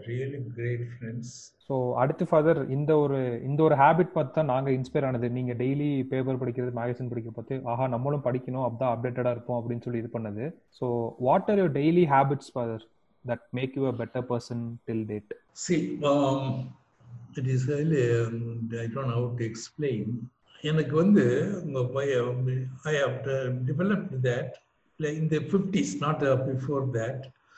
[0.07, 1.27] Really great friends.
[1.69, 5.27] So அடுத்து father இந்த ஒரு இந்த ஒரு habit பார்த்து தான் நாங்கள் inspire ஆனது.
[5.29, 10.01] நீங்கள் டெய்லி பேப்பர் படிக்கிறது மேகசின் படிக்க பார்த்து ஆஹா நம்மளும் படிக்கணும் அப்பதான் அப்டேட்டடாக இருப்போம் அப்படின்னு சொல்லி
[10.03, 10.45] இது பண்ணது.
[10.79, 10.85] So
[11.19, 12.85] what are your daily habits father
[13.25, 15.33] that make you a better person till date
[15.65, 15.79] See,
[17.39, 18.35] it is really, um,
[18.83, 20.05] I don't know how to explain.
[20.63, 21.25] எனக்கு வந்து
[22.91, 23.17] I have
[23.71, 24.55] developed that
[24.99, 26.35] in the 50s, not uh,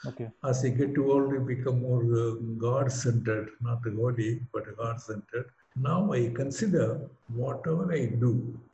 [0.08, 2.32] okay As you get too old, I become more uh,
[2.66, 5.48] God centered, not the holy, but God centered.
[5.88, 6.86] Now I consider
[7.42, 8.32] whatever I do,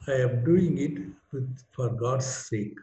[0.07, 0.95] I am doing it
[1.31, 2.79] with, for God's sake.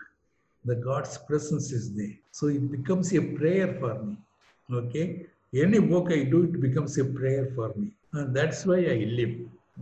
[0.65, 2.17] The God's presence is there.
[2.39, 4.17] So it becomes a prayer for me.
[4.81, 5.07] Okay?
[5.65, 7.89] Any work I do, it becomes a prayer for me.
[8.13, 9.35] And that's why I live.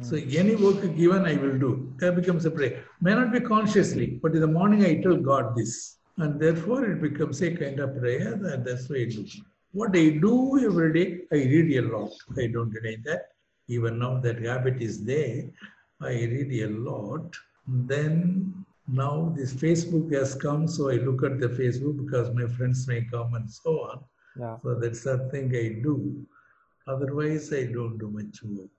[0.09, 1.93] So any work given, I will do.
[1.99, 2.85] That becomes a prayer.
[3.01, 5.97] May not be consciously, but in the morning I tell God this.
[6.19, 9.25] And therefore it becomes a kind of prayer, and that's why I do.
[9.73, 12.13] What I do every day, I read a lot.
[12.37, 13.29] I don't deny that.
[13.69, 15.45] Even now that habit is there,
[16.01, 17.37] I read a lot.
[17.67, 22.87] Then now this Facebook has come, so I look at the Facebook because my friends
[22.89, 23.99] may come and so on.
[24.43, 25.95] Yeah So that's something I do.
[26.93, 28.77] Otherwise, I don't do much work.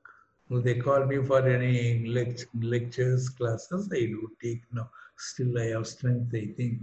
[0.53, 4.89] If they call me for any lect- lectures, classes, I do take now.
[5.29, 6.79] Still, I have strength, I think.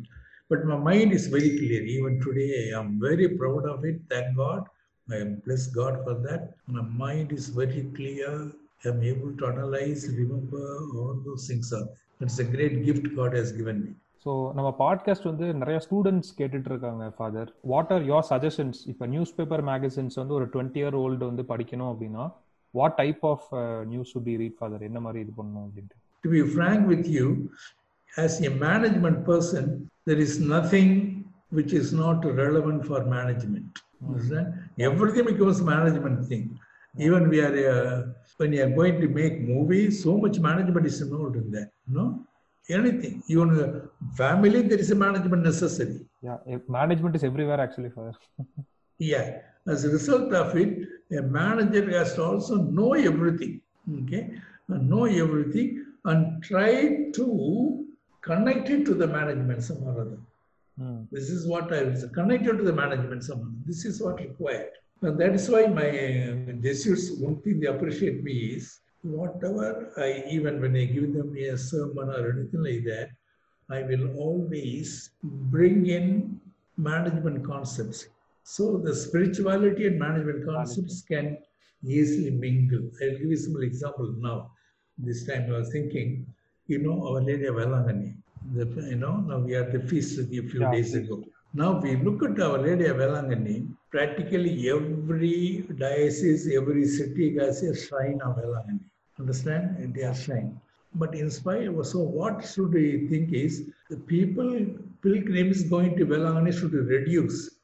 [0.51, 1.83] But my mind is very clear.
[1.95, 4.01] Even today, I am very proud of it.
[4.09, 4.63] Thank God.
[5.09, 6.43] I bless God for that.
[6.69, 8.31] My mind is very clear.
[8.85, 10.63] I am able to analyze, remember
[10.97, 11.73] all those things.
[11.73, 11.87] Are
[12.21, 13.95] It's a great gift God has given me.
[14.23, 19.33] So நம்ம podcast வந்து நிறைய students கேட்டுட்டு இருக்காங்க father what are your suggestions இப்போ news
[19.37, 22.25] paper magazines வந்து ஒரு twenty year old வந்து படிக்கணும் அப்படின்னா
[22.75, 23.47] what type of
[23.93, 27.27] news should be read father என்ன மாதிரி இது பண்ணணும் அப்படின்ட்டு to be frank with you,
[28.17, 29.65] as a management person,
[30.09, 30.89] there is nothing
[31.57, 33.79] which is not relevant for management.
[34.89, 36.45] Everything becomes management thing.
[37.07, 37.97] Even we are uh,
[38.39, 41.71] when you are going to make movies, so much management is involved in that.
[41.87, 42.05] No,
[42.79, 43.23] anything.
[43.29, 43.67] Even uh,
[44.23, 46.01] family, there is a management necessary.
[46.23, 46.39] Yeah,
[46.69, 47.91] management is everywhere actually.
[47.91, 48.13] For
[48.99, 49.27] yeah,
[49.67, 50.73] as a result of it,
[51.19, 53.61] a manager has to also know everything.
[54.05, 54.25] Okay,
[54.69, 56.73] know everything and try
[57.19, 57.88] to
[58.31, 60.21] connected to the management somehow or other.
[61.11, 63.51] This is what I was connected to the management somehow.
[63.67, 64.71] This is what required.
[65.03, 70.25] And that is why my uh, Jesuits, one thing they appreciate me is whatever I,
[70.29, 73.09] even when I give them a sermon or anything like that,
[73.71, 76.41] I will always bring in
[76.77, 78.07] management concepts.
[78.45, 81.39] So the spirituality and management concepts can
[81.85, 82.91] easily mingle.
[83.03, 84.51] I'll give you some example now.
[84.97, 86.27] This time I was thinking,
[86.67, 88.18] you know, Our Lady of Velangani.
[88.55, 91.25] The, you know, now we had the feast a few Yeah, days ago.
[91.55, 97.75] Now we look at Our Lady of Velangani, practically every diocese, every city has a
[97.75, 98.81] shrine of Velangani.
[99.19, 99.95] Understand?
[99.95, 100.61] They are shrine.
[100.95, 104.67] But in spite of so what should we think is the people
[105.03, 107.57] pilgrims going to Velangani should reduce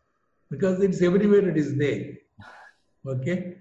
[0.50, 2.14] because it's everywhere it is there.
[3.06, 3.56] Okay?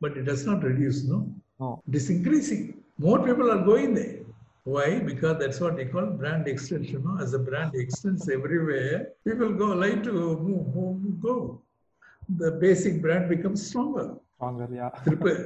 [0.00, 1.32] But it does not reduce, no?
[1.58, 1.82] No.
[1.88, 2.82] It is increasing.
[2.98, 4.20] More people are going there.
[4.68, 4.88] Why?
[5.00, 7.02] Because that's what they call brand extension.
[7.04, 7.12] No?
[7.18, 11.36] As the brand extends everywhere, people go like to move, move, go.
[12.42, 14.08] The basic brand becomes stronger.
[14.34, 15.40] Stronger yeah Tirupati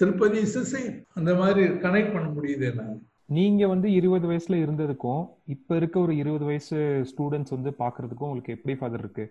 [0.00, 2.94] Tirupati is same அந்த மாதிரி connect பண்ண முடியுது என்னால
[3.28, 5.20] நீங்க வந்து இருபது வயசுல இருந்ததுக்கும்
[5.54, 6.78] இப்ப இருக்க ஒரு இருபது வயசு
[7.10, 9.24] ஸ்டூடெண்ட்ஸ் வந்து பாக்குறதுக்கும் உங்களுக்கு எப்படி ஃபாதர் இருக்கு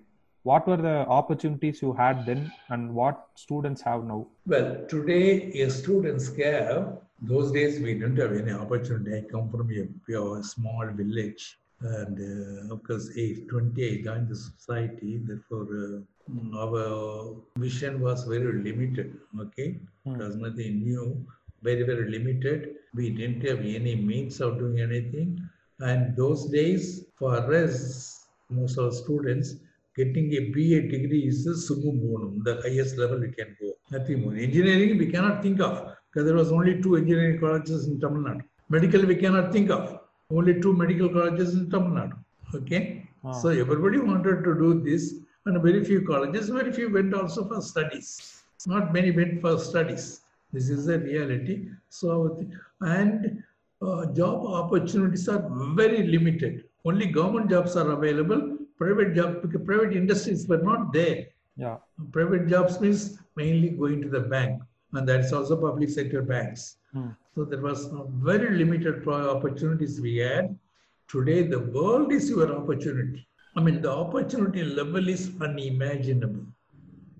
[0.43, 4.27] what were the opportunities you had then and what students have now?
[4.45, 6.97] Well today a students care.
[7.29, 9.17] those days we didn't have any opportunity.
[9.17, 14.29] I come from a pure small village and uh, of course age 20 i joined
[14.29, 15.17] the society.
[15.17, 19.69] Therefore uh, our vision was very limited okay?
[20.05, 20.13] Hmm.
[20.13, 21.25] Because it nothing new
[21.61, 22.75] very very limited.
[22.95, 25.41] We didn't have any means of doing anything.
[25.79, 29.55] And those days for us most of our students
[29.95, 33.73] getting a BA degree is the summum bonum, the highest level we can go.
[33.91, 34.35] Nothing more.
[34.35, 38.43] Engineering, we cannot think of because there was only two engineering colleges in Tamil Nadu.
[38.69, 39.99] Medical, we cannot think of.
[40.31, 42.17] Only two medical colleges in Tamil Nadu.
[42.55, 43.07] Okay.
[43.23, 43.31] Ah.
[43.31, 45.15] So everybody wanted to do this,
[45.45, 48.43] and very few colleges, very few went also for studies.
[48.67, 50.21] Not many went for studies.
[50.51, 51.67] This is the reality.
[51.89, 52.39] So,
[52.81, 53.43] and
[53.81, 55.43] uh, job opportunities are
[55.75, 56.65] very limited.
[56.85, 58.57] Only government jobs are available.
[58.79, 61.27] Private job, because private industries were not there.
[61.57, 61.77] Yeah.
[62.11, 64.61] Private jobs means mainly going to the bank,
[64.93, 66.77] and that's also public sector banks.
[66.93, 67.09] Hmm.
[67.35, 67.89] So there was
[68.29, 70.57] very limited opportunities we had.
[71.09, 73.27] Today, the world is your opportunity.
[73.55, 76.45] I mean, the opportunity level is unimaginable.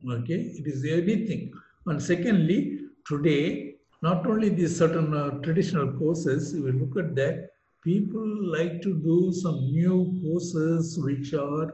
[0.10, 1.52] Okay, it is everything.
[1.86, 7.50] And secondly, today, not only these certain uh, traditional courses, you will look at that,
[7.84, 8.28] people
[8.58, 11.74] like to do some new courses which are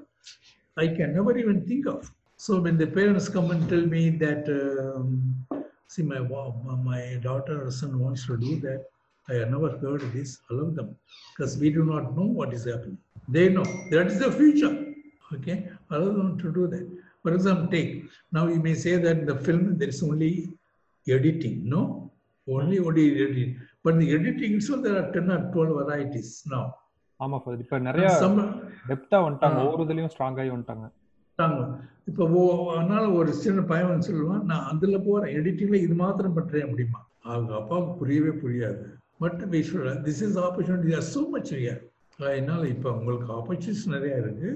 [0.78, 2.12] I can never even think of.
[2.38, 5.46] So when the parents come and tell me that, um,
[5.88, 8.84] see, my my daughter or son wants to do that,
[9.30, 10.40] I have never heard of this.
[10.50, 10.96] Allow them,
[11.32, 12.98] because we do not know what is happening.
[13.30, 14.74] They know that is the future.
[15.34, 16.86] Okay, allow them to do that.
[17.24, 20.50] For example, take now you may say that the film there is only
[21.08, 21.68] editing.
[21.68, 22.12] No,
[22.48, 23.60] only only editing.
[23.86, 26.66] But the editing itself there are ten or twelve varieties now.
[27.20, 28.08] ஆமா father இப்ப நிறைய
[28.90, 29.60] டெப்தா வந்துட்டாங்க.
[29.66, 30.86] ஒவ்வொரு இதுலயும் strong ஆகி வந்துட்டாங்க.
[31.40, 31.60] தாங்க
[32.10, 32.26] இப்போ
[32.78, 37.94] அதனால ஒரு சின்ன பையன் சொல்லுவான் நான் அதுல போறேன் எடிட்டிங்ல இது மாத்திரம் பண்றேன் முடியுமா அவங்க அப்பாவுக்கு
[38.02, 38.84] புரியவே புரியாது.
[39.24, 39.40] But
[40.08, 41.82] this is opportunity are so much rare
[42.20, 44.52] அதனால இப்போ உங்களுக்கு ஆப்பர்ச்சுனிட்டிஸ் நிறைய இருக்கு.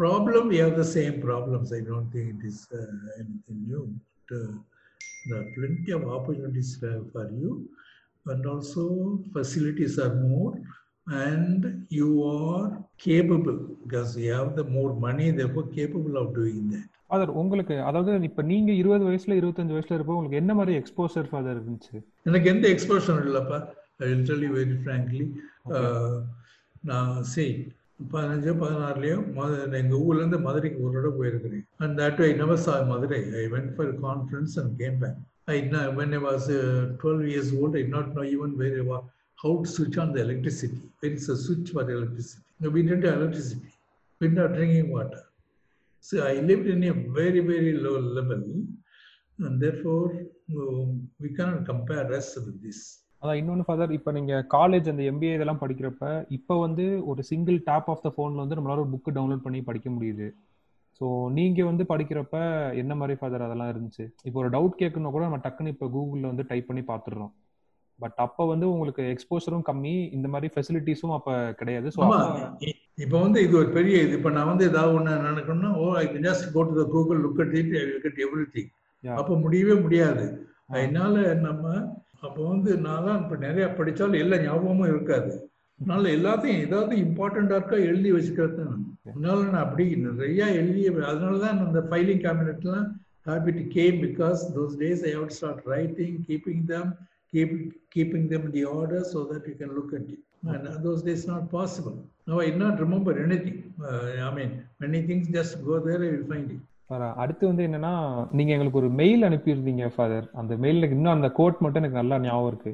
[0.00, 2.62] Problem we have the same problems I don't think it is
[3.20, 3.82] anything new
[4.30, 4.36] but
[5.56, 6.68] plenty of opportunities
[7.12, 7.50] for you.
[8.26, 8.84] And also
[9.32, 10.52] facilities are more
[11.06, 16.88] and you are capable because you have the more money therefore capable of doing that.
[17.10, 21.58] Father உங்களுக்கு அதாவது இப்ப நீங்க இருபது வயசுல இருபத்தஞ்சு வயசுல இருப்போ உங்களுக்கு என்ன மாதிரி எக்ஸ்போசர் ஃபாதர்
[21.60, 21.96] இருந்துச்சு?
[22.28, 23.58] எனக்கு எந்த எக்ஸ்போஷன் இல்லைப்பா.
[24.02, 25.26] I will tell you very frankly
[26.90, 27.54] நான் சரி
[28.12, 31.64] பதினஞ்சோ பதினாறுலையோ மத எங்கள் ஊர்லேருந்து மதுரைக்கு ஒரு தடவை போயிருக்கிறேன்.
[31.82, 35.18] And that I never saw Madurai I went for conference and came back
[35.50, 36.60] I know when I was uh,
[36.98, 39.02] 12 years old, I did not know even where was,
[39.38, 40.78] how to switch on the electricity.
[41.02, 42.42] There is a switch for electricity.
[42.60, 43.70] We didn't have electricity.
[44.20, 45.22] We didn't have drinking water.
[46.04, 48.42] So I lived in a very, very low level,
[49.38, 50.06] and therefore
[50.54, 50.88] um,
[51.18, 52.80] we cannot compare us with this.
[53.22, 56.04] அதான் இன்னொன்று father இப்போ நீங்கள் college அந்த MBA இதெல்லாம் படிக்கிறப்ப
[56.36, 59.88] இப்போ வந்து ஒரு சிங்கிள் டேப் ஆஃப் த ஃபோனில் வந்து நம்மளால ஒரு புக்கு டவுன்லோட் பண்ணி படிக்க
[59.96, 60.26] முடியுது
[61.00, 62.38] ஸோ நீங்க வந்து படிக்கிறப்ப
[62.80, 64.04] என்ன மாதிரி ஃபாதர் அதெல்லாம் இருந்துச்சு?
[64.26, 67.32] இப்போ ஒரு டவுட் கேட்கணும் கூட நம்ம டக்குன்னு இப்போ கூகுளில் வந்து டைப் பண்ணி பார்த்துடுறோம்.
[67.98, 71.88] பட் அப்போ வந்து உங்களுக்கு எக்ஸ்போசரும் கம்மி இந்த மாதிரி ஃபெசிலிட்டிஸும் அப்போ கிடையாது.
[71.96, 72.00] ஸோ
[73.04, 74.12] இப்ப வந்து இது ஒரு பெரிய இது.
[74.18, 77.54] இப்ப நான் வந்து ஏதாவது ஒண்ணு நினைக்கணும்னா ஓ I just go to the Google look at
[77.60, 78.20] it will get
[78.56, 78.70] everything.
[79.04, 80.24] அப்ப முடியவே முடியாது.
[80.74, 81.14] அதனால
[81.46, 81.64] நம்ம
[82.26, 85.32] அப்போ வந்து நான் தான் இப்ப நிறைய படிச்சாலும் எல்லா ஞாபகமும் இருக்காது.
[85.80, 91.64] அதனால எல்லாத்தையும் ஏதாவது இம்பார்ட்டண்டா இருக்கா எழுதி வச்சுக்கிறது தான் அதனால நான் அப்படி நிறைய எழுதி அதனால தான்
[91.66, 92.88] அந்த ஃபைலிங் கேபினெட்லாம்
[93.26, 96.86] those days I have to start writing, keeping them,
[97.32, 97.50] keep
[97.90, 100.18] keeping them in the order so that you can look at it.
[100.44, 101.96] And those days not possible.
[102.26, 103.58] Now I not remember anything.
[103.82, 106.60] Uh, I mean, many things just go there, I will find it.
[107.22, 107.92] அடுத்து வந்து என்னன்னா
[108.36, 112.48] நீங்க எங்களுக்கு ஒரு mail அனுப்பியிருந்தீங்க father அந்த மெயிலுக்கு இன்னும் அந்த கோட் மட்டும் எனக்கு நல்லா ஞாபகம்
[112.52, 112.72] இருக்கு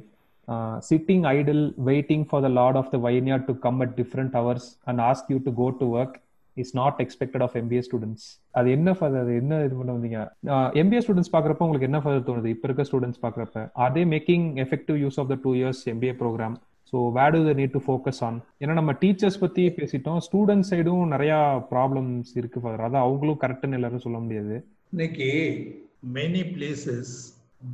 [0.88, 5.02] sitting idle waiting for the lord of the வைனியா to come at different hours and
[5.08, 6.16] ask you to go to work
[6.56, 8.26] is not expected of MBA students
[8.58, 10.20] அது என்ன ஃபாதர் அது என்ன இது பண்ண வந்தீங்க?
[10.82, 12.52] எம்பிஏ ஸ்டூடெண்ட்ஸ் பார்க்குறப்ப உங்களுக்கு என்ன ஃபர்தர் தோணுது?
[12.54, 16.56] இப்போ இருக்க ஸ்டூடெண்ட்ஸ் பார்க்குறப்ப are they making effective use of the two years MBA programme
[16.92, 20.20] so what do the need to focus on ஏன்னா நம்ம டீச்சர்ஸ் பத்தி பேசிட்டோம்.
[20.26, 21.38] ஸ்டூடெண்ட் சைடும் நிறையா
[21.72, 24.56] ப்ராப்ளம்ஸ் இருக்கு ஃபாதர் அதான் அவங்களும் கரெக்ட்னு எல்லாரும் சொல்ல முடியாது.
[24.94, 25.30] இன்னைக்கு
[26.18, 27.14] many places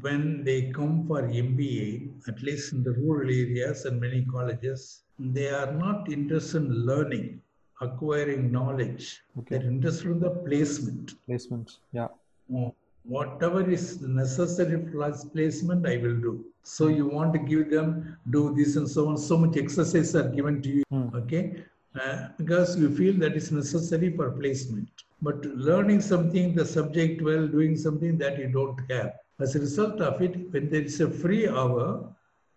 [0.01, 5.49] when they come for MBA, at least in the rural areas and many colleges, they
[5.49, 7.41] are not interested in learning,
[7.81, 9.23] acquiring knowledge.
[9.39, 9.59] Okay.
[9.59, 11.15] They're interested in the placement.
[11.27, 12.09] Placement, yeah.
[12.55, 12.75] Oh,
[13.05, 16.45] whatever is necessary for placement, I will do.
[16.63, 19.19] So you want to give them do this and so on.
[19.19, 21.15] So much exercise are given to you, mm.
[21.15, 21.65] okay?
[22.01, 24.89] Uh, because you feel that is necessary for placement.
[25.21, 29.13] But learning something, the subject well, doing something that you don't have
[29.43, 31.87] as a result of it, when there is a free hour,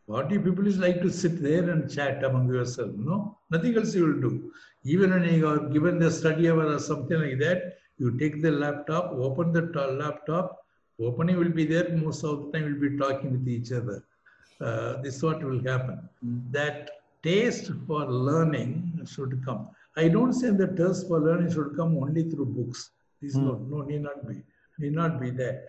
[0.08, 2.92] what you people is like to sit there and chat among yourself.
[2.96, 4.52] No, nothing else you will do.
[4.84, 8.52] Even when you are given the study hour or something like that, you take the
[8.52, 9.64] laptop, open the
[10.04, 10.46] laptop,
[11.00, 11.90] opening will be there.
[11.98, 14.04] Most of the time, you will be talking with each other.
[14.62, 15.98] Uh, this is what will happen.
[16.52, 16.92] That
[17.24, 19.70] taste for learning should come.
[19.98, 22.92] I don't say the taste for learning should come only through books.
[23.22, 23.46] This Hmm.
[23.48, 24.44] no, no, need not be.
[24.78, 25.66] Need not be that.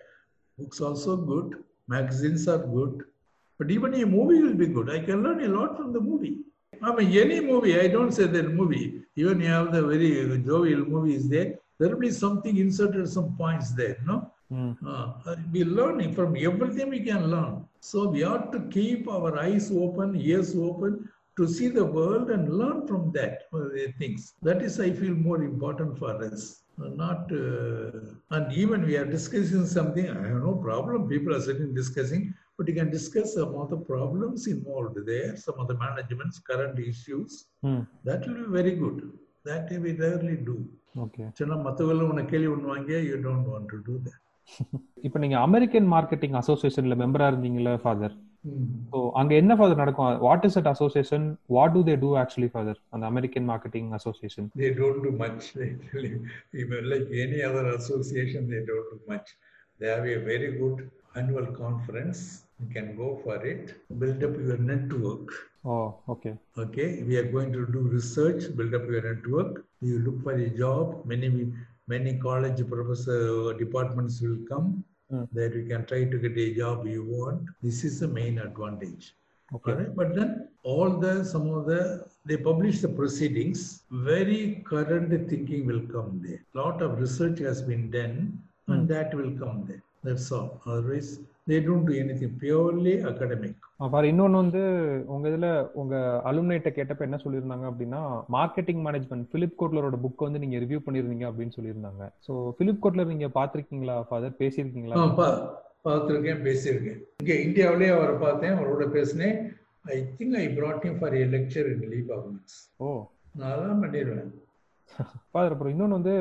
[0.57, 1.63] Books also good.
[1.87, 3.03] Magazines are good.
[3.59, 4.89] But even a movie will be good.
[4.89, 6.37] I can learn a lot from the movie.
[6.81, 9.01] I mean, any movie, I don't say that movie.
[9.15, 10.11] Even you have the very
[10.43, 14.17] jovial movies there, there will be something inserted, some points there, no?
[14.57, 15.05] ம் Uh,
[15.53, 17.53] we learning from everything we can learn.
[17.89, 20.93] So we ought to keep our eyes open, ears open
[21.36, 24.20] to see the world and learn from that uh, the things.
[24.42, 26.42] That is, I feel, more important for us.
[26.82, 31.08] Uh, Not, uh, and even we are discussing something, I have no problem.
[31.08, 32.22] People are sitting discussing,
[32.56, 36.78] but you can discuss some of the problems involved there, some of the management's current
[36.92, 37.32] issues.
[37.70, 38.98] ம் That will be very good.
[39.50, 40.56] That we rarely do.
[41.04, 44.18] Okay சின்ன மற்றவங்களும் உன்னை கேள்வி பண்ணுவாங்க you don't want to do that
[45.06, 48.14] இப்போ நீங்க American marketing அசோசியேஷன்ல மெம்பரா இருந்தீங்கல்ல father
[48.92, 52.78] so அங்க என்ன ஃபாதர் நடக்கும் what is at association what do they do actually father
[52.94, 55.42] அந்த American marketing association They don't do much.
[55.58, 56.12] They really,
[56.62, 59.28] even like any other association, they don't do much.
[59.80, 60.78] They have a very good
[61.14, 62.20] annual conference.
[62.60, 63.64] You can go for it.
[64.02, 65.28] Build up your network.
[65.70, 65.74] Oh
[66.12, 66.30] okay
[66.62, 68.42] Okay, we are going to do research.
[68.58, 69.52] Build up your network.
[69.88, 70.86] You look for a job.
[71.12, 71.28] Many
[71.94, 73.20] many college professor
[73.62, 74.68] departments will come.
[75.09, 75.23] Hmm.
[75.31, 77.43] That you can try to get a job you want.
[77.63, 79.13] This is the main advantage.
[79.55, 79.85] Okay.
[79.95, 83.83] But then all the some of the they publish the proceedings.
[83.89, 86.41] Very current thinking will come there.
[86.53, 88.17] Lot of research has been done,
[88.67, 88.87] and Hmm.
[88.93, 89.81] that will come there.
[90.03, 90.49] That's all.
[90.65, 91.11] Otherwise,
[91.47, 93.53] they don't do anything purely academic.
[93.91, 94.61] For இன்னொன்னு வந்து
[95.13, 95.49] உங்க இதுல
[95.81, 95.95] உங்க
[96.29, 98.01] அலுமினைட்ட கேட்டப்ப என்ன சொல்லியிருந்தாங்க அப்படின்னா
[98.35, 102.03] marketing management Philip கோட்லரோட புக் வந்து நீங்க ரிவ்யூ பண்ணிருந்தீங்க அப்படின்னு சொல்லியிருந்தாங்க.
[102.27, 104.97] ஸோ பிலிப் கோட்லர் நீங்க பாத்திருக்கீங்களா ஃபாதர் பேசியிருக்கீங்களா?
[105.85, 106.99] பார்த்துருக்கேன் பேசியிருக்கேன்.
[107.21, 109.37] இங்கே இந்தியாவிலே அவரை பார்த்தேன் அவரோட பேசினேன்.
[109.89, 112.89] I think I brought him for a lecture in lee performance ஓ.
[113.35, 114.27] நான் தான் பண்ணிடுவேன்
[115.27, 116.15] ஃபாதர் அப்புறம் இன்னொன்னு வந்து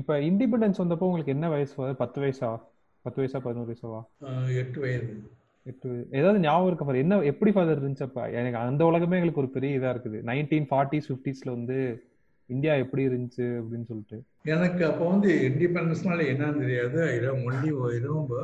[0.00, 2.50] இப்ப இண்டிபெண்டன்ஸ் வந்தப்போ உங்களுக்கு என்ன வயசு பத்து வயசா?
[3.08, 4.00] பத்து வயசா பதினோரு வயசாவா
[4.62, 5.12] எட்டு வயது.
[5.70, 5.88] எட்டு
[6.18, 9.90] ஏதாவது ஞாபகம் இருக்கா ஃபாதர் என்ன எப்படி ஃபாதர் இருந்துச்சப்ப எனக்கு அந்த உலகமே எங்களுக்கு ஒரு பெரிய இதா
[9.94, 10.18] இருக்குது.
[10.30, 11.76] நைன்டீன் ஃபார்ட்டிஸ் ஃபிஃப்டிஸ்ல வந்து
[12.48, 14.18] இந்தியா எப்படி இருந்துச்சு அப்படின்னு சொல்லிட்டு.
[14.52, 16.98] எனக்கு அப்போ வந்து இண்டிபெண்டன்ஸ்னால என்னன்னு தெரியாது.
[17.10, 18.42] ஐ I remember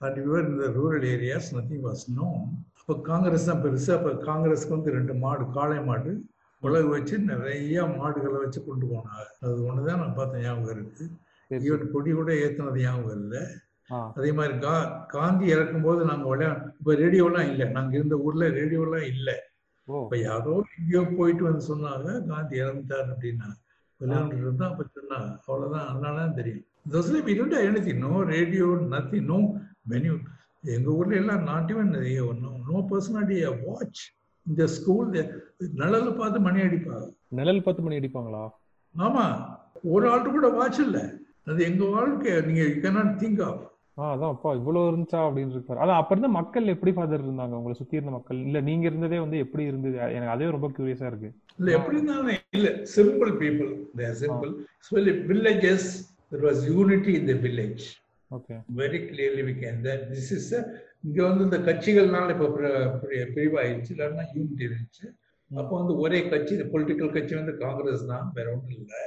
[0.00, 2.40] and we were in the rural areas nothing was known.
[2.80, 6.12] அப்போ காங்கிரஸ் தான் பெருசு அப்போ காங்கிரஸ்க்கு வந்து ரெண்டு மாடு காளை மாடு
[6.62, 9.24] உலக வச்சு நிறைய மாடுகளை வச்சு கொண்டு போனாங்க.
[9.44, 11.04] அது ஒன்று தான் நான் பார்த்த ஞாபகம் இருக்கு.
[11.50, 11.64] சரி, சரி.
[11.68, 13.42] ஈவன் கொடி கூட ஏற்றினது ஞாபகம் இல்லை.
[13.88, 17.66] அதே மாதிரி கா காந்தி இறக்கும்போது நாங்கள் விளையா இப்போ ரேடியோலாம் இல்லை.
[17.66, 19.34] நாங்கள் இருந்த ஊரில் ரேடியோலாம் இல்லை.
[19.84, 23.56] இப்போ யாரோ எங்கேயோ போயிட்டு வந்து சொன்னாங்க காந்தி இறந்துட்டார் அப்படின்னா.
[24.00, 25.38] விளையாண்டு இருந்தா அப்ப சொன்னா.
[25.46, 25.86] அவ்வளவுதான்.
[25.86, 26.64] அதனால தான் தெரியும்.
[26.90, 29.60] don't have anything no radio nothing no
[29.90, 30.18] menu.
[30.62, 34.10] எங்க ஊர்ல எல்லாம் not even no personality watch
[34.42, 35.10] இந்த ஸ்கூல்
[35.76, 37.14] நிழல பார்த்து மணி அடிப்பாங்க.
[37.28, 38.48] நிழல் பத்து மணி அடிப்பாங்களா?
[38.98, 39.56] ஆமா.
[39.82, 41.12] ஒரு ஆள்கிட்ட கூட வாட்ச் இல்ல.
[41.46, 42.40] அது எங்க வாழ்க்கை.
[42.40, 46.28] நீங்க you cannot think of ah அதான் அப்பா இவ்வளவு இருந்துச்சா அப்படின்னு இருக்காரு அதான் அப்ப இருந்த
[46.36, 47.54] மக்கள் எப்படி ஃபாதர் இருந்தாங்க?
[47.58, 48.38] உங்களை சுத்தி இருந்த மக்கள்?
[48.46, 49.96] இல்ல நீங்க இருந்ததே வந்து எப்படி இருந்தது?
[50.16, 51.28] எனக்கு அதே ரொம்ப கியூரியஸா இருக்கு.
[51.60, 53.70] இல்ல எப்படி இருந்தாலும் இல்ல simple people
[54.00, 54.52] there simple
[55.30, 55.88] villages
[56.32, 57.84] there was unity in the village
[58.30, 60.50] okay very clearly we can that this is
[61.06, 62.48] இங்க வந்து இந்த கட்சிகள்னால இப்போ
[63.34, 65.06] பிரிவாயிருச்சு இல்லைன்னா யூனிட்டி இருந்துச்சு.
[65.50, 69.02] அப்போ வந்து ஒரே கட்சி இந்த பொலிட்டிக்கல் கட்சி வந்து காங்கிரஸ் தான் வேற ஒன்றும் இல்லை.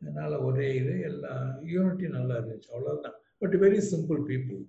[0.00, 2.70] அதனால ஒரே இது எல்லாம் யூனிட்டி நல்லா இருந்துச்சு
[3.42, 4.60] but very simple people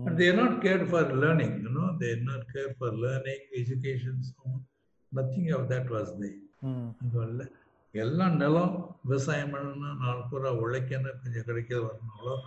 [0.00, 4.20] and they're not care for learning you know they're not care for learning education
[5.12, 6.30] nothing of that was they
[7.00, 7.46] அங்கே இல்லை
[7.94, 8.72] எல்லாம் நிலம்
[9.04, 12.42] விவசாயம் பண்ணணும் நாலு பூரா உழைக்கணும் கொஞ்சம் கிடைக்கிறது வரணும்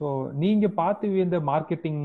[0.00, 0.06] ஸோ
[0.42, 2.02] நீங்க பார்த்து வியந்த மார்க்கெட்டிங்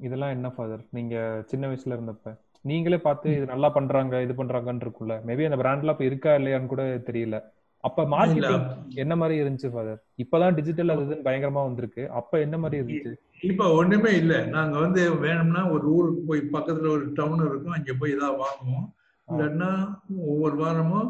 [0.00, 1.14] இதெல்லாம் என்ன ஃபாதர் நீங்க
[1.50, 2.32] சின்ன வயசுல இருந்தப்ப.
[2.64, 6.82] நீங்களே பார்த்து இது நல்லா பண்றாங்க இது பண்றாங்கன்னு இருக்குல்ல மேபி அந்த பிராண்ட்லாம் இப்ப இருக்கா இல்லையான்னு கூட
[7.08, 7.38] தெரியல.
[7.86, 8.66] அப்ப மார்க்கெட்டிங்
[9.02, 12.02] என்ன மாதிரி இருந்துச்சு ஃபாதர் இப்பதான் டிஜிட்டல் அது பயங்கரமா வந்திருக்கு.
[12.10, 13.12] அப்ப என்ன மாதிரி இருந்துச்சு?
[13.50, 14.38] இப்ப ஒண்ணுமே இல்லை.
[14.56, 17.76] நாங்க வந்து வேணும்னா ஒரு ஊருக்கு போய் பக்கத்துல ஒரு டவுன் இருக்கும்.
[17.78, 18.86] அங்க போய் இதாக வாங்குவோம்.
[19.28, 19.70] இல்லைன்னா
[20.32, 21.08] ஒவ்வொரு வாரமும்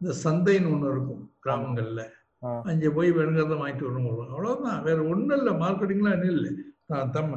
[0.00, 2.02] இந்த சந்தைன்னு ஒண்ணு இருக்கும் கிராமங்கள்ல.
[2.70, 4.82] அங்கே போய் வேணுங்கிறத வாங்கிட்டு வரணும் அவ்வளவுதான்.
[4.82, 5.54] வேற ஒண்ணும் இல்லை.
[5.64, 6.52] மார்க்கெட்டிங்லாம் இல்லை.
[7.16, 7.32] தம்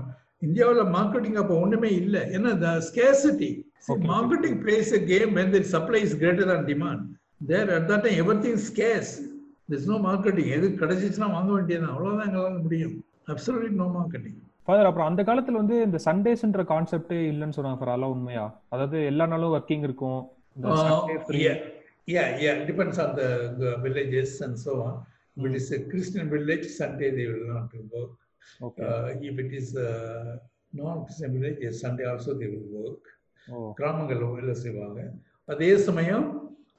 [0.47, 2.21] இந்தியாவில் மார்க்கெட்டிங் அப்போ ஒண்ணுமே இல்லை.
[2.38, 3.49] ஏன்னா the scarcity
[4.13, 7.03] marketing place came when supply is greater than demand
[7.50, 9.12] there at that time everything scarce
[9.72, 12.96] this no marketing எது கிடைச்சிச்சுன்னா வாங்க வேண்டியது அவ்வளவுதான் எங்களால் முடியும்.
[13.34, 18.16] அப்சல்யூட்லி நோ மார்க்கெட்டிங் ஃபாதர் அப்புறம் அந்த காலத்துல வந்து இந்த சண்டேஸ்ன்ற கான்செப்டே இல்லைன்னு சொன்னாங்க ஃபார் அதெல்லாம்
[18.16, 18.46] உண்மையா?
[18.74, 20.22] அதாவது எல்லா நாளும் ஒர்க்கிங் இருக்கும்.
[22.14, 23.28] Yeah, yeah, it depends on the,
[23.60, 24.94] the villages and so on.
[25.38, 28.16] If it is a Christian village, Sunday they will not work.
[28.68, 28.88] Okay.
[28.88, 29.92] Uh, if it is a
[30.80, 33.04] non-Christian village, yes, Sunday also they will work.
[33.80, 35.00] கிராமங்கள்ல வேலை செய்வாங்க.
[35.54, 36.26] அதே சமயம்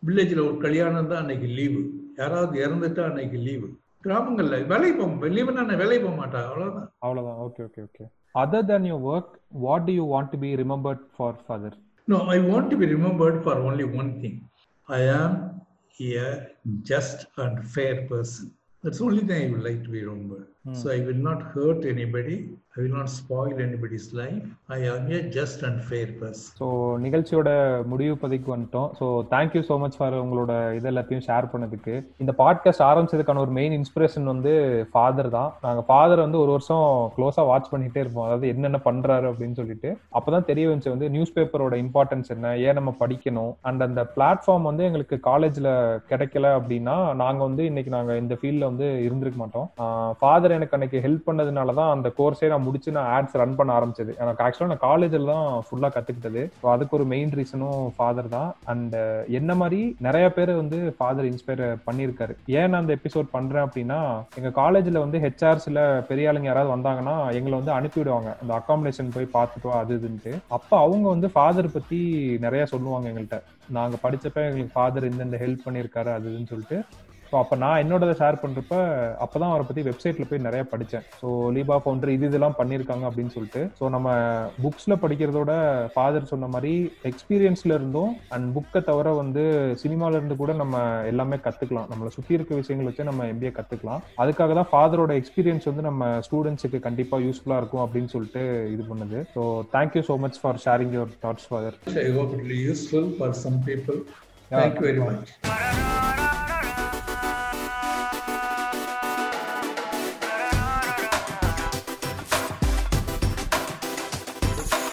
[0.02, 1.82] வில்லேஜில் ஒரு கல்யாணம் தான் அன்னைக்கு லீவு
[2.16, 3.68] யாராவது இறந்துட்டா அன்னைக்கு லீவு
[4.04, 6.88] கிராமங்கள்ல வேலைக்கு போக லீவுனா வேலைக்கு போக மாட்டாங்க அவ்வளவுதான்.
[7.04, 7.38] அவ்வளவுதான்.
[7.46, 9.32] Okay okay okay other than your work
[9.64, 11.78] what do you want to be remembered for father
[12.08, 14.34] No, I want to be remembered for only one thing.
[14.88, 15.32] I am
[16.18, 16.24] a
[16.82, 18.46] just and fair person.
[18.84, 20.48] That's the only thing I would like to be remembered.
[20.64, 20.74] Hmm.
[20.74, 21.40] So I will not
[22.76, 24.44] I will not spoil anybody's life
[24.74, 26.66] I am a just and fair purse so
[27.02, 27.50] நிகழ்ச்சியோட
[27.90, 28.86] முடிவு பதிக்கு வந்துட்டோம்.
[28.98, 31.94] So thank you so much for உங்களோட இது எல்லாத்தையும் share பண்ணதுக்கு.
[32.22, 34.52] இந்த podcast ஆரம்பிச்சதுக்கான ஒரு மெயின் இன்ஸ்பிரேஷன் வந்து
[34.92, 35.50] ஃபாதர் தான்.
[35.66, 38.26] நாங்கள் ஃபாதர் வந்து ஒரு வருஷம் க்ளோஸாக வாட்ச் பண்ணிட்டே இருப்போம்.
[38.28, 39.90] அதாவது என்னென்ன பண்றாரு அப்படின்னு சொல்லிட்டு.
[40.20, 43.52] அப்பதான் தெரிய வந்துச்சு வந்து நியூஸ் பேப்பரோட இம்பார்ட்டன்ஸ் என்ன ஏன் நம்ம படிக்கணும்?
[43.70, 45.68] அண்ட் அந்த பிளாட்ஃபார்ம் வந்து எங்களுக்கு காலேஜ்ல
[46.12, 49.68] கிடைக்கல அப்படின்னா நாங்க வந்து இன்னைக்கு நாங்க இந்த ஃபீல்ட்ல வந்து இருந்திருக்க மாட்டோம்.
[50.22, 54.12] ஃபாதர் எனக்கு அன்னைக்கு ஹெல்ப் பண்ணதுனால தான் அந்த கோர்ஸே நான் முடிச்சு நான் ஆட்ஸ் ரன் பண்ண ஆரம்பிச்சது.
[54.22, 58.50] எனக்கு ஆக்சுவலாக நான் காலேஜில் தான் ஃபுல்லாக கற்றுக்கிட்டது ஸோ அதுக்கு ஒரு மெயின் ரீசனும் ஃபாதர் தான்.
[58.72, 58.96] அண்ட்
[59.38, 62.34] என்ன மாதிரி நிறைய பேர் வந்து ஃபாதர் இன்ஸ்பயர் பண்ணியிருக்காரு.
[62.58, 64.00] ஏன் நான் அந்த எபிசோட் பண்ணுறேன் அப்படின்னா
[64.40, 69.70] எங்கள் காலேஜில் வந்து ஹெச்ஆர்ஸில் பெரிய ஆளுங்க யாராவது வந்தாங்கன்னா எங்களை வந்து அனுப்பிவிடுவாங்க அந்த அக்காமடேஷன் போய் பார்த்துட்டு
[69.70, 70.34] வா அது இதுன்ட்டு.
[70.58, 72.00] அப்போ அவங்க வந்து ஃபாதர் பற்றி
[72.46, 73.40] நிறையா சொல்லுவாங்க எங்கள்கிட்ட
[73.76, 76.78] நாங்கள் படித்தப்ப எங்களுக்கு ஃபாதர் இந்தந்த ஹெல்ப் பண்ணியிருக்காரு அது இதுன்னு சொல்லிட்டு.
[77.32, 78.74] ஸோ அப்போ நான் என்னோட ஷேர் பண்ணுறப்ப
[79.24, 83.34] அப்போ தான் அவரை பற்றி வெப்சைட்டில் போய் நிறைய படித்தேன் ஸோ லீபா ஃபவுண்டர் இது இதெல்லாம் பண்ணியிருக்காங்க அப்படின்னு
[83.36, 83.62] சொல்லிட்டு.
[83.78, 84.08] ஸோ நம்ம
[84.64, 85.52] புக்ஸில் படிக்கிறதோட
[85.94, 86.72] ஃபாதர் சொன்ன மாதிரி
[87.10, 89.44] எக்ஸ்பீரியன்ஸில் இருந்தும் அண்ட் புக்கை தவிர வந்து
[89.82, 90.76] சினிமால இருந்து கூட நம்ம
[91.12, 95.86] எல்லாமே கற்றுக்கலாம் நம்மளை சுற்றி இருக்க விஷயங்கள் வச்சு நம்ம எம்பிஏ கற்றுக்கலாம் அதுக்காக தான் ஃபாதரோட எக்ஸ்பீரியன்ஸ் வந்து
[95.88, 98.42] நம்ம ஸ்டூடெண்ட்ஸுக்கு கண்டிப்பாக யூஸ்ஃபுல்லாக இருக்கும் அப்படின்னு சொல்லிட்டு
[98.74, 99.20] இது பண்ணுது.
[99.34, 99.44] So
[99.76, 103.30] thank you so much for sharing your thoughts father I hope it will be useful for